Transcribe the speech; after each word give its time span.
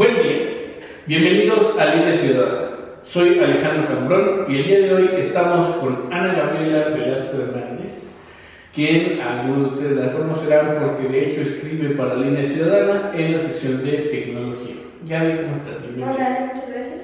Buen 0.00 0.14
día, 0.14 0.78
bienvenidos 1.04 1.78
a 1.78 1.94
Libre 1.94 2.16
Ciudadana. 2.16 2.70
Soy 3.02 3.38
Alejandro 3.38 3.86
Cambrón 3.86 4.46
y 4.48 4.56
el 4.56 4.64
día 4.64 4.78
de 4.78 4.94
hoy 4.94 5.10
estamos 5.18 5.76
con 5.76 6.10
Ana 6.10 6.32
Gabriela 6.32 6.88
Velasco 6.88 7.36
Hernández, 7.36 7.90
quien 8.74 9.20
algunos 9.20 9.62
de 9.62 9.68
ustedes 9.74 9.96
la 9.98 10.12
conocerán 10.14 10.78
porque 10.80 11.06
de 11.06 11.28
hecho 11.28 11.42
escribe 11.42 11.96
para 11.96 12.14
Línea 12.14 12.44
Ciudadana 12.44 13.10
en 13.14 13.36
la 13.36 13.42
sección 13.42 13.84
de 13.84 13.92
tecnología. 14.10 14.76
Gaby, 15.06 15.36
¿cómo 15.36 15.56
estás? 15.56 15.82
Bienvenida. 15.82 16.14
Hola, 16.14 16.50
muchas 16.54 16.70
gracias. 16.70 17.02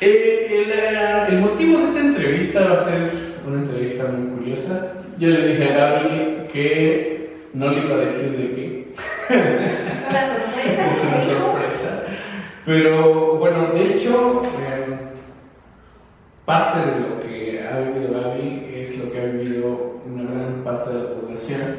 Eh, 0.00 0.46
el, 0.50 0.70
eh, 0.72 1.26
el, 1.28 1.38
motivo 1.38 1.78
de 1.78 1.84
esta 1.84 2.00
entrevista 2.00 2.64
va 2.64 2.72
a 2.72 2.84
ser 2.86 3.10
una 3.46 3.62
entrevista 3.62 4.02
muy 4.08 4.36
curiosa. 4.36 4.94
Yo 5.16 5.28
le 5.28 5.46
dije 5.46 5.64
a 5.64 5.76
Gaby 5.76 6.48
que 6.52 7.30
no 7.54 7.70
le 7.70 7.84
iba 7.84 7.94
a 7.94 7.98
decir 8.00 8.30
de 8.32 8.54
qué. 8.56 8.79
Es 9.30 10.08
una 10.08 10.26
sorpresa. 10.26 10.86
es 10.86 11.02
una 11.04 11.24
sorpresa. 11.24 12.02
Pero 12.66 13.36
bueno, 13.36 13.72
de 13.72 13.94
hecho, 13.94 14.42
eh, 14.44 14.98
parte 16.44 16.78
de 16.80 17.00
lo 17.00 17.20
que 17.22 17.64
ha 17.66 17.78
vivido 17.78 18.20
Gaby 18.20 18.70
es 18.74 18.98
lo 18.98 19.12
que 19.12 19.20
ha 19.20 19.24
vivido 19.26 20.00
una 20.04 20.30
gran 20.30 20.64
parte 20.64 20.90
de 20.90 20.98
la 20.98 21.10
población, 21.10 21.76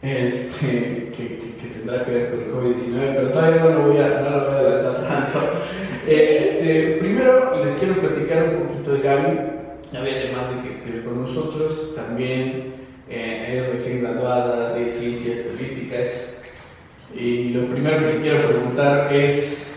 este, 0.00 1.12
que, 1.16 1.38
que, 1.38 1.56
que, 1.56 1.68
tendrá 1.72 2.04
que 2.04 2.10
ver 2.10 2.30
con 2.30 2.40
el 2.40 2.52
COVID-19, 2.52 3.14
pero 3.14 3.28
todavía 3.30 3.62
no 3.62 3.70
lo 3.70 3.88
voy 3.88 3.98
a, 3.98 4.20
no 4.20 4.30
lo 4.30 4.44
voy 4.46 4.54
a 4.54 4.58
adelantar 4.58 5.02
tanto. 5.02 5.40
Este, 6.06 6.98
primero 7.00 7.64
les 7.64 7.78
quiero 7.78 8.00
platicar 8.00 8.44
un 8.44 8.66
poquito 8.66 8.94
de 8.94 9.00
Gaby. 9.00 9.38
Gaby, 9.92 10.10
además 10.10 10.50
de 10.50 10.62
que 10.62 10.74
escribe 10.74 11.04
con 11.04 11.22
nosotros, 11.22 11.94
también 11.94 12.74
eh, 13.08 13.60
es 13.60 13.72
recién 13.72 14.02
graduada 14.02 14.74
de 14.74 14.88
Ciencias 14.88 15.46
Políticas. 15.46 16.33
Y 17.12 17.50
lo 17.50 17.66
primero 17.68 17.98
que 18.00 18.12
te 18.12 18.20
quiero 18.20 18.48
preguntar 18.48 19.12
es, 19.12 19.70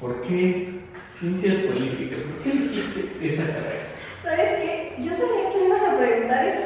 ¿por 0.00 0.20
qué 0.22 0.80
Ciencias 1.18 1.56
Políticas? 1.64 2.18
¿Por 2.18 2.42
qué 2.42 2.50
elegiste 2.50 3.26
esa 3.26 3.46
carrera? 3.46 3.86
¿Sabes 4.22 4.50
qué? 4.60 4.94
Yo 4.98 5.12
sabía 5.14 5.50
que 5.50 5.58
me 5.58 5.66
ibas 5.66 5.82
a 5.82 5.98
preguntar 5.98 6.46
eso. 6.46 6.62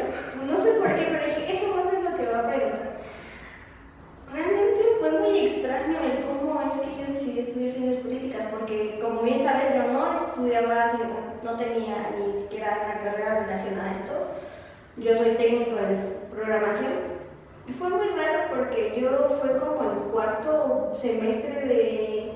No 0.47 0.56
sé 0.56 0.70
por 0.72 0.88
qué, 0.97 1.06
pero 1.10 1.25
dije, 1.25 1.56
eso 1.56 1.78
a 1.78 1.91
ser 1.91 2.02
lo 2.02 2.16
que 2.16 2.27
va 2.27 2.38
a 2.41 2.48
preguntar. 2.48 3.00
Realmente 4.33 4.80
fue 4.98 5.10
muy 5.20 5.38
extraño 5.47 5.98
el 6.03 6.25
cómo 6.25 6.60
es 6.62 6.80
que 6.80 7.00
yo 7.00 7.12
decidí 7.12 7.38
estudiar 7.41 7.75
ciencias 7.75 8.03
políticas, 8.03 8.47
porque 8.50 8.98
como 9.03 9.22
bien 9.22 9.44
sabes, 9.44 9.75
yo 9.75 9.92
no 9.92 10.27
estudiaba, 10.27 10.92
no 11.44 11.56
tenía 11.56 12.10
ni 12.19 12.42
siquiera 12.42 12.78
una 12.86 13.05
carrera 13.05 13.47
relacionada 13.47 13.91
a 13.91 13.92
esto. 13.92 14.14
Yo 14.97 15.16
soy 15.16 15.36
técnico 15.36 15.78
en 15.78 16.14
programación. 16.34 16.92
Fue 17.78 17.88
muy 17.88 18.08
raro 18.08 18.54
porque 18.54 19.00
yo 19.00 19.38
fue 19.40 19.58
como 19.58 19.82
el 19.90 19.98
cuarto 20.12 20.92
semestre 21.00 21.66
de, 21.66 22.32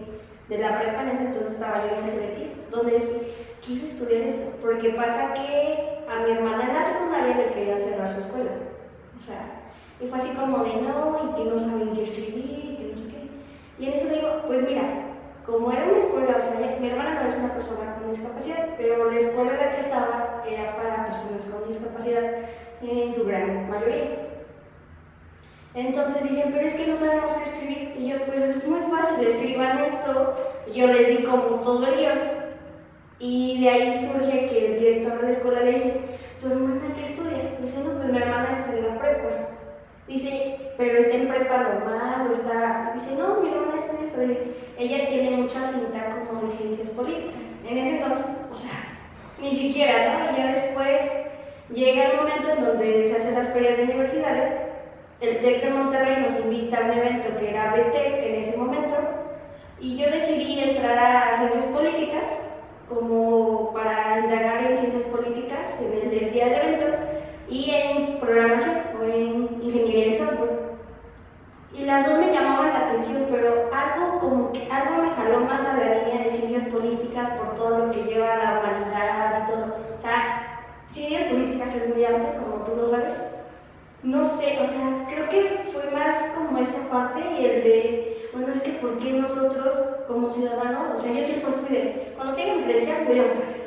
de 0.48 0.58
la 0.58 0.78
prepa, 0.78 1.02
en 1.02 1.08
ese 1.08 1.24
entonces 1.24 1.52
estaba 1.54 1.84
yo 1.84 1.96
en 1.96 2.04
el 2.04 2.10
CBTIS, 2.10 2.70
donde 2.70 2.92
dije, 2.92 3.34
quiero 3.64 3.86
estudiar 3.86 4.22
esto, 4.22 4.50
porque 4.62 4.90
pasa 4.90 5.34
que 5.34 6.05
a 6.08 6.24
mi 6.24 6.32
hermana 6.32 6.68
en 6.68 6.74
la 6.74 6.82
secundaria 6.82 7.36
le 7.36 7.52
querían 7.52 7.80
cerrar 7.80 8.12
su 8.14 8.20
escuela. 8.20 8.50
O 9.20 9.27
sea, 9.27 9.70
y 10.00 10.06
fue 10.06 10.18
así 10.18 10.30
como 10.30 10.64
de 10.64 10.77
no, 10.82 11.20
y 11.24 11.36
que 11.36 11.50
no 11.50 11.58
saben 11.58 11.92
qué 11.92 12.02
escribir, 12.02 12.70
y 12.72 12.77
que 12.77 12.92
no 12.92 12.98
sé 12.98 13.08
qué. 13.08 13.82
Y 13.82 13.88
en 13.88 13.94
eso 13.94 14.08
digo, 14.08 14.42
pues 14.46 14.62
mira, 14.68 14.82
como 15.46 15.72
era 15.72 15.84
una 15.84 15.98
escuela, 15.98 16.36
o 16.36 16.40
sea, 16.40 16.78
mi 16.80 16.88
hermana 16.88 17.22
no 17.22 17.28
es 17.28 17.36
una 17.36 17.55
persona 17.55 17.96
con 17.96 18.12
discapacidad, 18.12 18.68
pero 18.77 19.10
la 19.10 19.18
escuela 19.20 19.52
en 19.52 19.58
la 19.58 19.74
que 19.74 19.80
estaba 19.80 20.42
era 20.48 20.77
para 20.77 21.06
personas 21.06 21.44
con 21.50 21.68
discapacidad 21.68 22.24
en 22.82 23.14
su 23.14 23.24
gran 23.24 23.68
mayoría. 23.68 24.23
Entonces 25.75 26.22
dicen, 26.22 26.53
pero 26.53 26.67
es 26.67 26.75
que 26.75 26.86
no 26.86 26.97
sabemos 26.97 27.33
qué 27.33 27.50
escribir. 27.50 27.94
Y 27.98 28.08
yo, 28.08 28.25
pues 28.27 28.42
es 28.42 28.67
muy 28.67 28.80
fácil, 28.91 29.27
escriban 29.27 29.84
esto. 29.84 30.36
Yo 30.72 30.86
les 30.86 31.08
di 31.08 31.25
como 31.25 31.61
todo 31.61 31.86
el 31.86 31.96
guion. 31.96 32.18
Y 33.18 33.61
de 33.61 33.68
ahí 33.68 34.08
surge 34.08 34.48
que 34.48 34.67
el 34.67 34.79
director 34.80 35.20
de 35.20 35.23
la 35.23 35.30
escuela 35.30 35.61
le 35.62 35.73
dice, 35.73 36.01
¿tu 36.40 36.48
hermana 36.48 36.95
qué 36.95 37.05
estudia? 37.05 37.57
Dice, 37.61 37.79
no, 37.79 37.92
pues 37.92 38.12
mi 38.12 38.18
hermana 38.18 38.58
está 38.58 38.77
en 38.77 38.86
la 38.86 39.01
prepa. 39.01 39.29
Dice, 40.07 40.57
pero 40.77 40.98
está 40.98 41.14
en 41.14 41.29
prepa 41.29 41.62
normal 41.62 42.29
o 42.30 42.35
está... 42.35 42.92
Dice, 42.95 43.14
no, 43.17 43.41
mi 43.41 43.48
hermana 43.48 43.80
está 43.80 43.92
en. 43.92 44.29
Dice, 44.29 44.55
ella 44.79 45.08
tiene 45.08 45.30
mucha 45.30 45.68
afinidad 45.68 46.27
como 46.29 46.48
de 46.48 46.56
ciencias 46.56 46.91
políticas. 46.91 47.35
En 47.68 47.79
ese 47.79 47.96
entonces, 47.96 48.27
o 48.52 48.56
sea, 48.56 48.85
ni 49.41 49.56
siquiera, 49.56 50.18
¿no? 50.18 50.33
Y 50.33 50.36
ya 50.36 50.52
después 50.52 51.01
llega 51.73 52.11
el 52.11 52.17
momento 52.17 52.51
en 52.51 52.64
donde 52.64 53.11
se 53.11 53.17
hacen 53.17 53.35
las 53.35 53.52
ferias 53.52 53.77
de 53.77 53.85
universidades. 53.85 54.64
El 55.24 55.39
TEC 55.39 55.64
de 55.64 55.70
Monterrey 55.70 56.20
nos 56.20 56.39
invita 56.39 56.77
a 56.77 56.85
un 56.85 56.98
evento 56.98 57.39
que 57.39 57.48
era 57.48 57.73
BT 57.73 57.96
en 57.96 58.35
ese 58.42 58.58
momento. 58.58 58.96
Y 59.80 59.96
yo 59.96 60.11
decidí 60.11 60.61
entrar 60.61 60.98
a 60.98 61.39
ciencias 61.39 61.64
políticas 61.67 62.24
como 62.90 63.73
para 63.73 64.18
indagar 64.18 64.67
en 64.67 64.79
ciencias 64.79 65.05
políticas 65.05 65.61
en 65.80 66.12
el 66.12 66.30
día 66.30 66.45
del 66.45 66.55
evento 66.55 66.86
y 67.48 67.70
en 67.70 68.20
programación 68.20 68.77
o 69.01 69.05
en 69.05 69.48
ingeniería 69.62 70.07
en 70.08 70.18
software. 70.18 70.61
Y 71.73 71.85
las 71.86 72.06
dos 72.06 72.18
me 72.18 72.30
llamaban 72.30 72.74
la 72.74 72.89
atención, 72.89 73.27
pero 73.30 73.70
algo 73.73 74.20
como 74.20 74.52
que 74.52 74.68
algo 74.70 75.02
me 75.02 75.11
jaló 75.11 75.41
más 75.41 75.64
a 75.64 75.77
la 75.79 75.95
línea 75.95 76.24
de 76.24 76.36
ciencias 76.36 76.68
políticas 76.68 77.30
por 77.39 77.56
todo 77.56 77.79
lo 77.79 77.91
que 77.91 78.05
lleva 78.05 78.36
la 78.36 78.61
humanidad 78.61 79.48
y 79.48 79.51
todo. 79.51 79.64
O 79.98 80.02
sea, 80.02 80.61
ciencias 80.92 81.30
políticas 81.30 81.74
es 81.74 81.95
muy 81.95 82.05
amplio, 82.05 82.45
como 82.45 82.64
tú 82.64 82.77
lo 82.77 82.91
sabes. 82.91 83.35
No 84.05 84.23
sé, 84.23 84.58
o 84.61 84.67
sea, 84.67 85.04
que 85.34 85.70
fue 85.72 85.90
más 85.90 86.33
como 86.34 86.58
esa 86.58 86.89
parte 86.89 87.20
y 87.39 87.45
el 87.45 87.64
de, 87.64 88.28
bueno, 88.33 88.52
es 88.52 88.62
que 88.62 88.72
¿por 88.72 88.98
qué 88.98 89.12
nosotros 89.12 89.74
como 90.06 90.33
ciudadanos, 90.33 90.96
o 90.96 91.02
sea, 91.02 91.12
yo 91.12 91.22
siempre 91.22 91.52
fui 91.52 91.77
de, 91.77 92.12
cuando 92.17 92.34
tenga 92.34 92.55
influencia 92.55 93.05
voy 93.06 93.18
a 93.18 93.22
votar. 93.22 93.64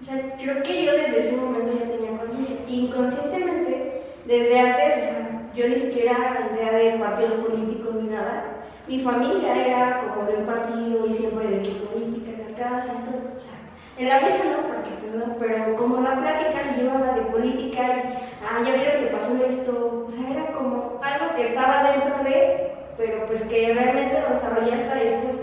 O 0.00 0.04
sea, 0.04 0.36
creo 0.36 0.62
que 0.62 0.84
yo 0.84 0.92
desde 0.92 1.18
ese 1.20 1.36
momento 1.36 1.72
ya 1.72 1.90
tenía 1.90 2.18
conciencia. 2.18 2.56
Inconscientemente, 2.68 4.02
desde 4.26 4.60
antes, 4.60 4.92
o 4.92 5.00
sea, 5.00 5.50
yo 5.54 5.68
ni 5.68 5.76
siquiera 5.76 6.50
idea 6.52 6.72
de 6.72 6.98
partidos 6.98 7.44
políticos 7.46 7.94
ni 7.94 8.08
nada. 8.10 8.44
Mi 8.86 9.00
familia 9.00 9.66
era 9.66 10.00
como 10.14 10.30
de 10.30 10.36
un 10.36 10.46
partido 10.46 11.06
y 11.06 11.14
siempre 11.14 11.48
de 11.48 11.70
política 11.70 12.30
en 12.30 12.52
la 12.52 12.58
casa, 12.58 12.92
entonces, 12.92 13.30
o 13.36 13.40
sea, 13.40 13.56
en 13.98 14.08
la 14.08 14.20
mesa 14.20 14.44
no, 14.44 14.68
porque 14.68 14.90
pues 15.00 15.14
no, 15.14 15.36
pero 15.38 15.76
como 15.76 16.02
la 16.02 16.20
plática 16.20 16.62
se 16.62 16.82
llevaba 16.82 17.14
de 17.14 17.22
política 17.22 18.12
ah, 18.48 18.62
ya 18.64 18.74
vieron 18.74 19.00
que 19.00 19.10
pasó 19.10 19.36
esto, 19.44 20.06
o 20.08 20.12
sea, 20.12 20.30
era 20.30 20.52
como 20.52 21.00
algo 21.02 21.36
que 21.36 21.48
estaba 21.48 21.92
dentro 21.92 22.24
de, 22.24 22.72
pero 22.96 23.26
pues 23.26 23.42
que 23.42 23.74
realmente 23.74 24.20
lo 24.20 24.34
desarrollé 24.34 24.74
hasta 24.74 24.94
después. 24.94 25.36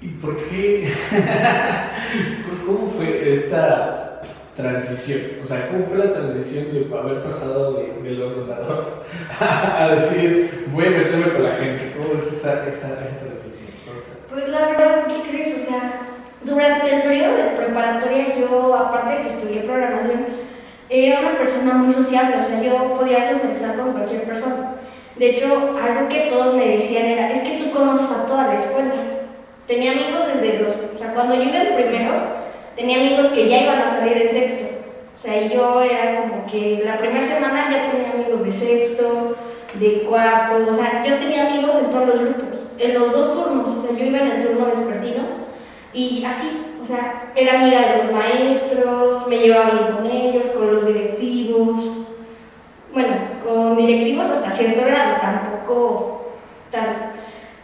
¿Y 0.00 0.08
por 0.08 0.36
qué? 0.36 0.92
¿Cómo 2.66 2.88
fue 2.90 3.32
esta 3.32 4.22
transición? 4.54 5.20
O 5.42 5.46
sea, 5.46 5.68
¿cómo 5.68 5.86
fue 5.86 5.98
la 5.98 6.12
transición 6.12 6.72
de 6.72 6.96
haber 6.96 7.22
pasado 7.22 7.72
de, 7.74 8.08
del 8.08 8.22
ordenador 8.22 9.04
a 9.40 9.88
decir, 9.96 10.66
voy 10.72 10.86
a 10.86 10.90
meterme 10.90 11.32
con 11.32 11.42
la 11.42 11.50
gente? 11.50 11.92
¿Cómo 11.96 12.20
es 12.20 12.32
esa, 12.32 12.68
esa, 12.68 12.86
esa 12.94 13.18
transición? 13.18 13.70
Pues 14.30 14.48
la 14.48 14.66
verdad, 14.66 15.06
¿qué 15.08 15.30
crees? 15.30 15.62
O 15.62 15.66
sea, 15.66 16.07
durante 16.42 16.94
el 16.94 17.02
periodo 17.02 17.36
de 17.36 17.56
preparatoria 17.56 18.32
yo, 18.32 18.74
aparte 18.74 19.16
de 19.16 19.22
que 19.22 19.28
estudié 19.28 19.60
programación, 19.62 20.26
era 20.88 21.20
una 21.20 21.36
persona 21.36 21.74
muy 21.74 21.92
sociable, 21.92 22.36
o 22.38 22.42
sea, 22.42 22.62
yo 22.62 22.94
podía 22.94 23.28
socializar 23.30 23.76
con 23.76 23.92
cualquier 23.92 24.22
persona. 24.22 24.74
De 25.16 25.30
hecho, 25.30 25.46
algo 25.46 26.08
que 26.08 26.28
todos 26.30 26.54
me 26.54 26.68
decían 26.68 27.06
era, 27.06 27.30
es 27.30 27.40
que 27.40 27.58
tú 27.58 27.70
conoces 27.70 28.10
a 28.16 28.26
toda 28.26 28.46
la 28.46 28.54
escuela. 28.54 28.94
Tenía 29.66 29.92
amigos 29.92 30.22
desde 30.32 30.60
los, 30.60 30.72
o 30.94 30.96
sea, 30.96 31.12
cuando 31.12 31.34
yo 31.34 31.42
iba 31.42 31.60
en 31.60 31.74
primero, 31.74 32.12
tenía 32.76 33.00
amigos 33.00 33.26
que 33.26 33.48
ya 33.48 33.62
iban 33.62 33.80
a 33.80 33.86
salir 33.86 34.16
en 34.16 34.30
sexto. 34.30 34.64
O 35.16 35.20
sea, 35.20 35.42
yo 35.46 35.82
era 35.82 36.20
como 36.20 36.46
que 36.46 36.82
la 36.84 36.96
primera 36.96 37.20
semana 37.20 37.68
ya 37.68 37.90
tenía 37.90 38.12
amigos 38.12 38.44
de 38.44 38.52
sexto, 38.52 39.36
de 39.74 40.02
cuarto, 40.08 40.70
o 40.70 40.72
sea, 40.72 41.04
yo 41.04 41.16
tenía 41.16 41.48
amigos 41.48 41.74
en 41.76 41.90
todos 41.90 42.06
los 42.06 42.20
grupos, 42.20 42.58
en 42.78 42.94
los 42.94 43.12
dos 43.12 43.32
turnos, 43.32 43.68
o 43.68 43.82
sea, 43.82 43.98
yo 43.98 44.04
iba 44.04 44.18
en 44.20 44.28
el 44.28 44.40
turno 44.40 44.66
vespertino 44.66 45.47
y 45.92 46.24
así, 46.24 46.76
o 46.82 46.84
sea, 46.84 47.32
era 47.34 47.60
amiga 47.60 47.80
de 47.80 48.04
los 48.04 48.12
maestros, 48.12 49.26
me 49.26 49.38
llevaba 49.38 49.70
bien 49.70 49.92
con 49.92 50.06
ellos, 50.06 50.48
con 50.48 50.74
los 50.74 50.86
directivos, 50.86 51.80
bueno, 52.92 53.14
con 53.44 53.76
directivos 53.76 54.26
hasta 54.26 54.50
cierto 54.50 54.82
grado, 54.84 55.16
tampoco 55.20 56.32
tanto. 56.70 56.98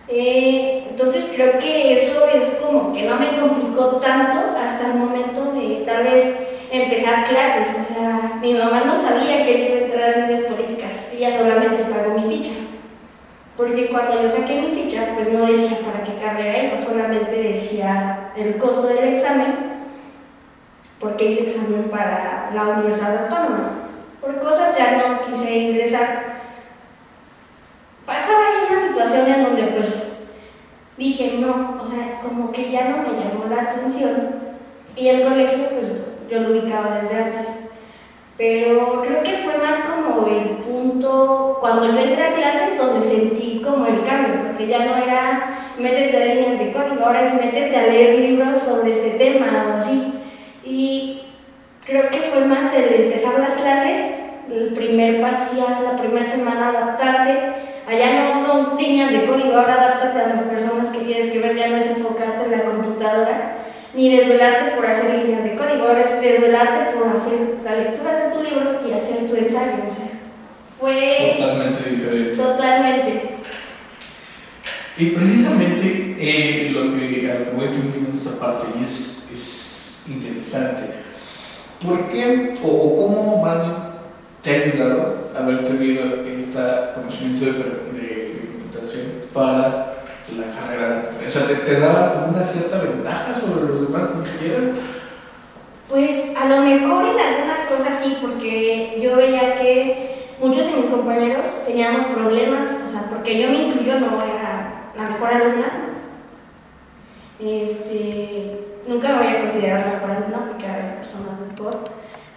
Eh, 0.09 0.85
entonces 0.91 1.31
creo 1.35 1.59
que 1.59 1.94
eso 1.94 2.26
es 2.29 2.50
como 2.62 2.93
que 2.93 3.03
no 3.09 3.17
me 3.17 3.38
complicó 3.41 3.97
tanto 3.97 4.37
hasta 4.59 4.88
el 4.88 4.94
momento 4.94 5.53
de 5.53 5.82
tal 5.85 6.05
vez 6.05 6.35
empezar 6.70 7.25
clases. 7.25 7.69
O 7.79 7.94
sea, 7.94 8.38
mi 8.41 8.55
mamá 8.55 8.82
no 8.85 8.94
sabía 8.94 9.44
que 9.44 9.69
iba 9.69 9.77
a 9.77 9.85
entrar 9.85 10.11
a 10.11 10.12
ciencias 10.12 10.41
políticas, 10.41 11.06
ella 11.12 11.38
solamente. 11.38 11.85
Porque 13.56 13.89
cuando 13.89 14.21
yo 14.21 14.29
saqué 14.29 14.61
mi 14.61 14.71
ficha, 14.71 15.12
pues 15.15 15.33
no 15.33 15.47
decía 15.47 15.79
para 15.79 16.03
qué 16.03 16.15
carrera 16.19 16.65
iba, 16.65 16.77
solamente 16.77 17.35
decía 17.35 18.31
el 18.37 18.56
costo 18.56 18.89
del 18.89 19.15
examen, 19.15 19.75
porque 20.99 21.27
hice 21.27 21.45
examen 21.45 21.89
para 21.89 22.51
la 22.53 22.62
Universidad 22.65 23.25
Autónoma. 23.25 23.71
Por 24.21 24.41
cosas 24.41 24.77
ya 24.77 24.97
no 24.97 25.21
quise 25.21 25.56
ingresar. 25.56 26.41
Pasaba 28.05 28.41
ya 28.69 28.77
se 28.77 28.89
situación 28.89 29.27
en 29.29 29.45
donde 29.45 29.62
pues 29.65 30.15
dije, 30.97 31.39
no, 31.39 31.81
o 31.81 31.87
sea, 31.87 32.21
como 32.23 32.51
que 32.51 32.71
ya 32.71 32.89
no 32.89 32.99
me 32.99 33.19
llamó 33.19 33.45
la 33.49 33.62
atención. 33.62 34.35
Y 34.97 35.09
el 35.09 35.23
colegio, 35.23 35.69
pues 35.71 35.93
yo 36.31 36.41
lo 36.41 36.51
ubicaba 36.51 36.99
desde 37.01 37.23
antes. 37.23 37.49
Pero 38.37 39.03
creo 39.03 39.23
que 39.23 39.39
fue 39.39 39.59
más 39.59 39.77
como 39.79 40.27
el 40.27 40.56
punto, 40.56 41.59
cuando 41.61 41.87
yo 41.87 41.99
entré 41.99 42.27
a 42.27 42.33
clases, 42.33 42.79
donde 42.79 43.06
sentí 43.06 43.44
como 43.64 43.87
el 43.87 44.02
cambio, 44.05 44.44
porque 44.44 44.66
ya 44.66 44.84
no 44.84 44.96
era 44.96 45.58
métete 45.78 46.22
a 46.22 46.26
líneas 46.26 46.58
de 46.58 46.72
código, 46.72 47.05
ahora 47.05 47.22
es 47.22 47.34
métete 47.34 47.76
a 47.76 47.87
leer 47.87 48.19
libros 48.20 48.58
sobre 48.58 48.93
este 48.93 49.11
tema 49.11 49.72
o 49.72 49.78
así. 49.78 50.12
Y 50.64 51.22
creo 51.84 52.08
que 52.11 52.19
fue 52.19 52.44
más 52.44 52.72
el 52.75 53.05
empezar 53.05 53.38
las 53.38 53.52
clases, 53.52 54.14
el 54.50 54.69
primer 54.75 55.20
parcial, 55.20 55.84
la 55.84 55.96
primera 55.96 56.25
semana 56.25 56.69
adaptarse. 56.69 57.38
Allá 57.87 58.25
no 58.25 58.32
son 58.32 58.76
líneas 58.76 59.11
de 59.11 59.26
código, 59.26 59.55
ahora 59.55 59.75
adáptate 59.75 60.19
a 60.19 60.28
las 60.28 60.40
personas 60.43 60.88
que 60.88 61.00
tienes 61.00 61.26
que 61.26 61.38
ver, 61.38 61.56
ya 61.56 61.69
no 61.69 61.76
es 61.76 61.87
enfocarte 61.87 62.44
en 62.44 62.50
la 62.52 62.62
computadora 62.62 63.56
ni 63.94 64.17
desvelarte 64.17 64.72
por 64.72 64.87
hacer 64.87 65.22
líneas 65.22 65.44
de 65.44 65.55
código, 65.55 65.87
ahora 65.87 66.00
es 66.00 66.20
desvelarte 66.20 66.96
por 66.96 67.08
hacer 67.08 67.58
la 67.64 67.76
lectura 67.76 68.17
de 68.17 68.34
tu 68.34 68.43
libro 68.43 68.81
y 68.87 68.93
hacer 68.93 69.26
tu 69.26 69.37
ensayo. 69.37 69.72
O 69.87 69.90
sea, 69.90 70.08
fue 70.81 71.37
totalmente 71.38 71.90
diferente. 71.90 72.37
Totalmente. 72.37 73.33
Y 74.96 75.06
precisamente 75.06 76.17
eh, 76.19 76.70
lo 76.70 76.82
que, 76.93 77.50
voy 77.55 77.67
a 77.67 77.70
en 77.70 78.12
esta 78.14 78.38
parte 78.38 78.67
y 78.79 78.85
es, 78.85 79.19
es 79.32 80.05
interesante. 80.08 80.82
¿Por 81.85 82.08
qué 82.08 82.56
o, 82.62 82.69
o 82.69 82.96
cómo 82.96 83.43
van 83.43 83.94
te 84.43 84.50
ha 84.50 84.73
ayudado 84.73 85.31
haber 85.37 85.64
tenido 85.64 86.05
este 86.25 86.61
conocimiento 86.94 87.44
de, 87.44 87.52
de, 87.52 88.08
de 88.35 88.49
computación 88.52 89.06
para 89.32 89.94
la 90.37 90.55
carrera? 90.55 91.11
O 91.26 91.31
sea, 91.31 91.46
¿te, 91.46 91.55
te 91.56 91.81
da 91.81 92.29
una 92.32 92.44
cierta 92.44 92.79
ventaja 92.79 93.41
sobre 93.41 93.67
los 93.67 93.81
demás 93.81 94.08
compañeros? 94.08 94.79
Pues 95.88 96.37
a 96.41 96.49
lo 96.49 96.61
mejor 96.62 97.05
en 97.06 97.19
algunas 97.19 97.61
cosas 97.62 98.00
sí, 98.00 98.17
porque 98.20 99.00
yo 99.02 99.17
veía 99.17 99.56
que 99.56 100.31
muchos 100.41 100.67
de 100.67 100.76
mis 100.76 100.87
compañeros 100.87 101.46
teníamos 101.67 102.05
problemas, 102.05 102.69
o 102.87 102.91
sea, 102.91 103.08
porque 103.08 103.41
yo 103.41 103.49
me 103.50 103.64
incluyo, 103.64 103.99
no 103.99 104.23
era 104.23 104.44
mejor 105.25 105.43
alumna. 105.43 105.67
Este, 107.41 108.59
nunca 108.87 109.09
me 109.09 109.19
voy 109.19 109.26
a 109.26 109.41
considerar 109.41 109.87
mejor 109.87 110.11
alumna 110.11 110.47
porque 110.49 110.67
hay 110.67 110.97
personas 110.99 111.41
mejor, 111.50 111.81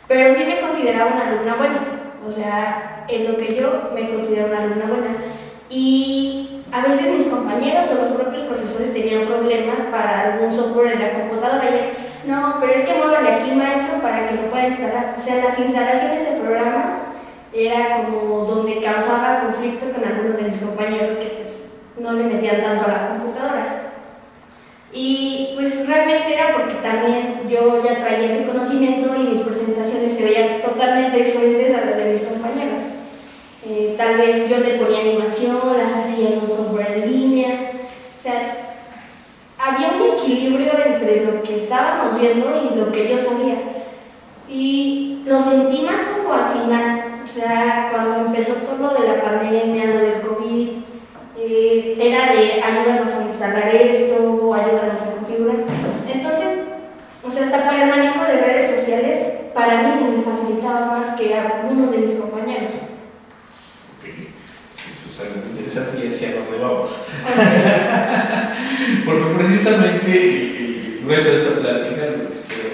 pero 0.08 0.34
sí 0.34 0.44
me 0.46 0.60
consideraba 0.60 1.12
una 1.12 1.28
alumna 1.28 1.56
buena, 1.56 1.82
o 2.28 2.32
sea, 2.32 3.06
en 3.08 3.32
lo 3.32 3.38
que 3.38 3.56
yo 3.56 3.92
me 3.94 4.10
considero 4.10 4.48
una 4.48 4.64
alumna 4.64 4.86
buena. 4.86 5.16
Y 5.70 6.64
a 6.72 6.82
veces 6.82 7.14
mis 7.14 7.28
compañeros 7.28 7.88
o 7.92 8.02
los 8.02 8.12
propios 8.12 8.44
profesores 8.44 8.94
tenían 8.94 9.28
problemas 9.28 9.80
para 9.92 10.34
algún 10.34 10.52
software 10.52 10.94
en 10.94 11.02
la 11.02 11.12
computadora 11.12 11.70
y 11.70 11.80
es, 11.80 11.90
no, 12.26 12.58
pero 12.60 12.74
es 12.74 12.82
que 12.82 12.96
muévale 12.96 13.30
aquí 13.30 13.52
maestro 13.52 14.02
para 14.02 14.28
que 14.28 14.36
lo 14.36 14.50
pueda 14.50 14.68
instalar. 14.68 15.16
O 15.18 15.22
sea, 15.22 15.44
las 15.44 15.60
instalaciones 15.60 16.30
de 16.30 16.40
programas 16.40 16.92
era 17.54 18.04
como 18.04 18.46
donde 18.46 18.82
causaba 18.82 19.42
conflicto 19.42 19.86
con 19.92 20.04
algunos 20.04 20.38
de 20.38 20.44
mis 20.44 20.58
compañeros 20.58 21.16
pues 21.16 21.17
no 22.08 22.14
le 22.14 22.24
metían 22.24 22.62
tanto 22.62 22.86
a 22.86 22.88
la 22.88 23.08
computadora. 23.10 23.92
Y 24.94 25.50
pues 25.56 25.86
realmente 25.86 26.34
era 26.34 26.54
porque 26.54 26.76
también 26.76 27.42
yo 27.50 27.84
ya 27.84 27.98
traía 27.98 28.30
ese 28.30 28.48
conocimiento 28.48 29.14
y 29.14 29.28
mis 29.28 29.40
presentaciones 29.42 30.14
se 30.14 30.24
veían 30.24 30.62
totalmente 30.62 31.18
diferentes 31.18 31.76
a 31.76 31.86
las 31.86 31.98
de 31.98 32.12
mis 32.12 32.22
compañeros. 32.22 32.80
Eh, 33.66 33.96
tal 33.98 34.16
vez 34.18 34.50
yo 34.50 34.60
les 34.60 34.82
ponía 34.82 35.02
animación, 35.02 35.60
las 35.78 35.94
hacía 35.94 36.30
en 36.30 36.40
un 36.40 36.48
software 36.48 37.04
en 37.04 37.12
línea. 37.12 37.72
O 38.18 38.24
sea, 38.24 38.56
había 39.60 39.90
un 39.90 40.14
equilibrio 40.14 40.72
entre 40.86 41.26
lo 41.26 41.44
que 41.44 41.58
estábamos 41.58 42.18
viendo 42.18 42.48
y 42.72 42.78
lo 42.78 42.90
que 42.90 43.10
yo 43.10 43.18
sabía. 43.18 43.56
Y 44.50 45.24
lo 45.26 45.38
sentí 45.38 45.82
más 45.82 46.00
como 46.16 46.34
al 46.34 46.54
final. 46.54 47.04
O 47.26 47.28
sea, 47.28 47.90
cuando 47.92 48.28
empezó 48.28 48.54
todo 48.54 48.94
lo 48.94 49.02
de 49.02 49.10
la 49.10 49.22
pandemia, 49.22 49.88
facilitaba 60.78 60.86
más 60.86 61.10
que 61.20 61.34
a 61.34 61.42
algunos 61.60 61.92
de 61.92 61.98
mis 62.00 62.12
compañeros. 62.12 62.72
Ok, 62.72 64.06
sí, 64.06 64.28
eso 64.94 65.06
es 65.12 65.20
algo 65.22 65.36
interesante 65.50 65.94
y 66.04 66.08
hacia 66.08 66.36
dónde 66.36 66.58
vamos. 66.62 66.90
Porque 69.06 69.26
precisamente 69.38 70.12
el 70.12 71.02
grueso 71.04 71.28
de 71.30 71.36
esta 71.38 71.52
plática 71.60 72.02
lo 72.06 72.12
que 72.30 72.36
te 72.36 72.42
quiero 72.48 72.70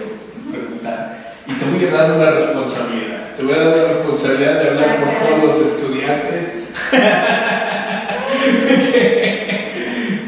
preguntar, 0.51 0.99
y 1.47 1.49
te 1.53 1.65
voy 1.65 1.83
a 1.85 1.87
dar 1.91 2.11
una 2.11 2.29
responsabilidad, 2.31 3.21
te 3.35 3.41
voy 3.43 3.53
a 3.53 3.57
dar 3.57 3.75
la 3.77 3.83
responsabilidad 3.93 4.55
de 4.61 4.69
hablar 4.69 4.89
por 4.99 5.09
todos 5.09 5.39
los 5.43 5.57
estudiantes. 5.73 6.43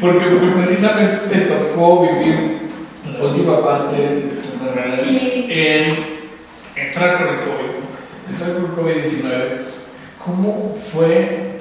porque 0.00 0.46
precisamente 0.56 1.16
te 1.28 1.38
tocó 1.46 2.02
vivir 2.02 2.36
la 3.18 3.24
última 3.24 3.54
parte 3.64 3.94
de 3.96 4.20
tu 4.20 4.64
carrera 4.64 4.96
Sí. 4.96 5.46
en 5.48 6.15
entrar 6.96 7.18
con 7.18 7.28
el 7.28 7.40
COVID, 7.40 8.30
entrar 8.30 8.52
con 8.54 8.64
el 8.64 9.02
COVID-19. 9.02 9.32
¿Cómo 10.24 10.78
fue 10.92 11.60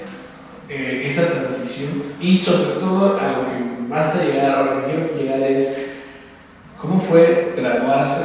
eh, 0.70 1.04
esa 1.06 1.28
transición? 1.28 2.02
Y 2.22 2.38
sobre 2.38 2.80
todo 2.80 3.20
a 3.20 3.28
lo 3.28 3.46
que 3.46 3.90
vas 3.90 4.16
a 4.16 4.24
llegar, 4.24 4.56
a 4.56 4.64
lo 4.64 4.82
que 4.82 4.92
quiero 4.92 5.18
llegar 5.18 5.52
es, 5.52 5.88
¿cómo 6.80 7.00
fue 7.00 7.54
graduarse 7.56 8.24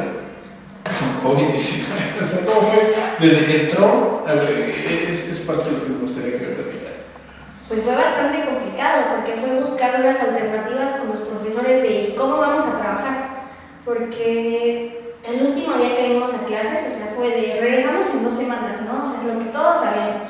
con 0.85 1.35
COVID-19? 1.35 1.91
O 2.21 2.25
sea, 2.25 2.45
¿cómo 2.45 2.61
fue 2.71 2.93
desde 3.19 3.45
que 3.45 3.61
entró? 3.63 4.23
A 4.27 4.33
ver, 4.33 4.51
es, 5.09 5.27
es 5.27 5.39
parte 5.39 5.65
de 5.65 5.77
lo 5.77 5.83
que 5.83 5.89
me 5.89 5.99
gustaría 5.99 6.37
que. 6.37 6.71
Pues 7.67 7.83
fue 7.83 7.95
bastante 7.95 8.43
complicado 8.45 9.15
porque 9.15 9.39
fue 9.39 9.59
buscar 9.59 9.99
las 10.01 10.19
alternativas 10.19 10.91
con 10.91 11.09
los 11.09 11.21
profesores 11.21 11.81
de 11.81 12.13
cómo 12.15 12.37
vamos 12.37 12.61
a 12.61 12.77
trabajar. 12.77 13.27
Porque 13.83 15.00
el 15.23 15.45
último 15.47 15.75
día 15.75 15.95
que 15.95 16.09
vimos 16.09 16.33
a 16.33 16.45
clases, 16.45 16.93
o 16.93 16.97
sea, 16.97 17.13
fue 17.15 17.29
de 17.29 17.59
regresamos 17.61 18.09
en 18.09 18.23
dos 18.23 18.33
semanas, 18.33 18.81
¿no? 18.81 19.03
O 19.03 19.05
sea, 19.05 19.21
es 19.21 19.33
lo 19.33 19.39
que 19.39 19.51
todos 19.51 19.77
sabemos. 19.77 20.27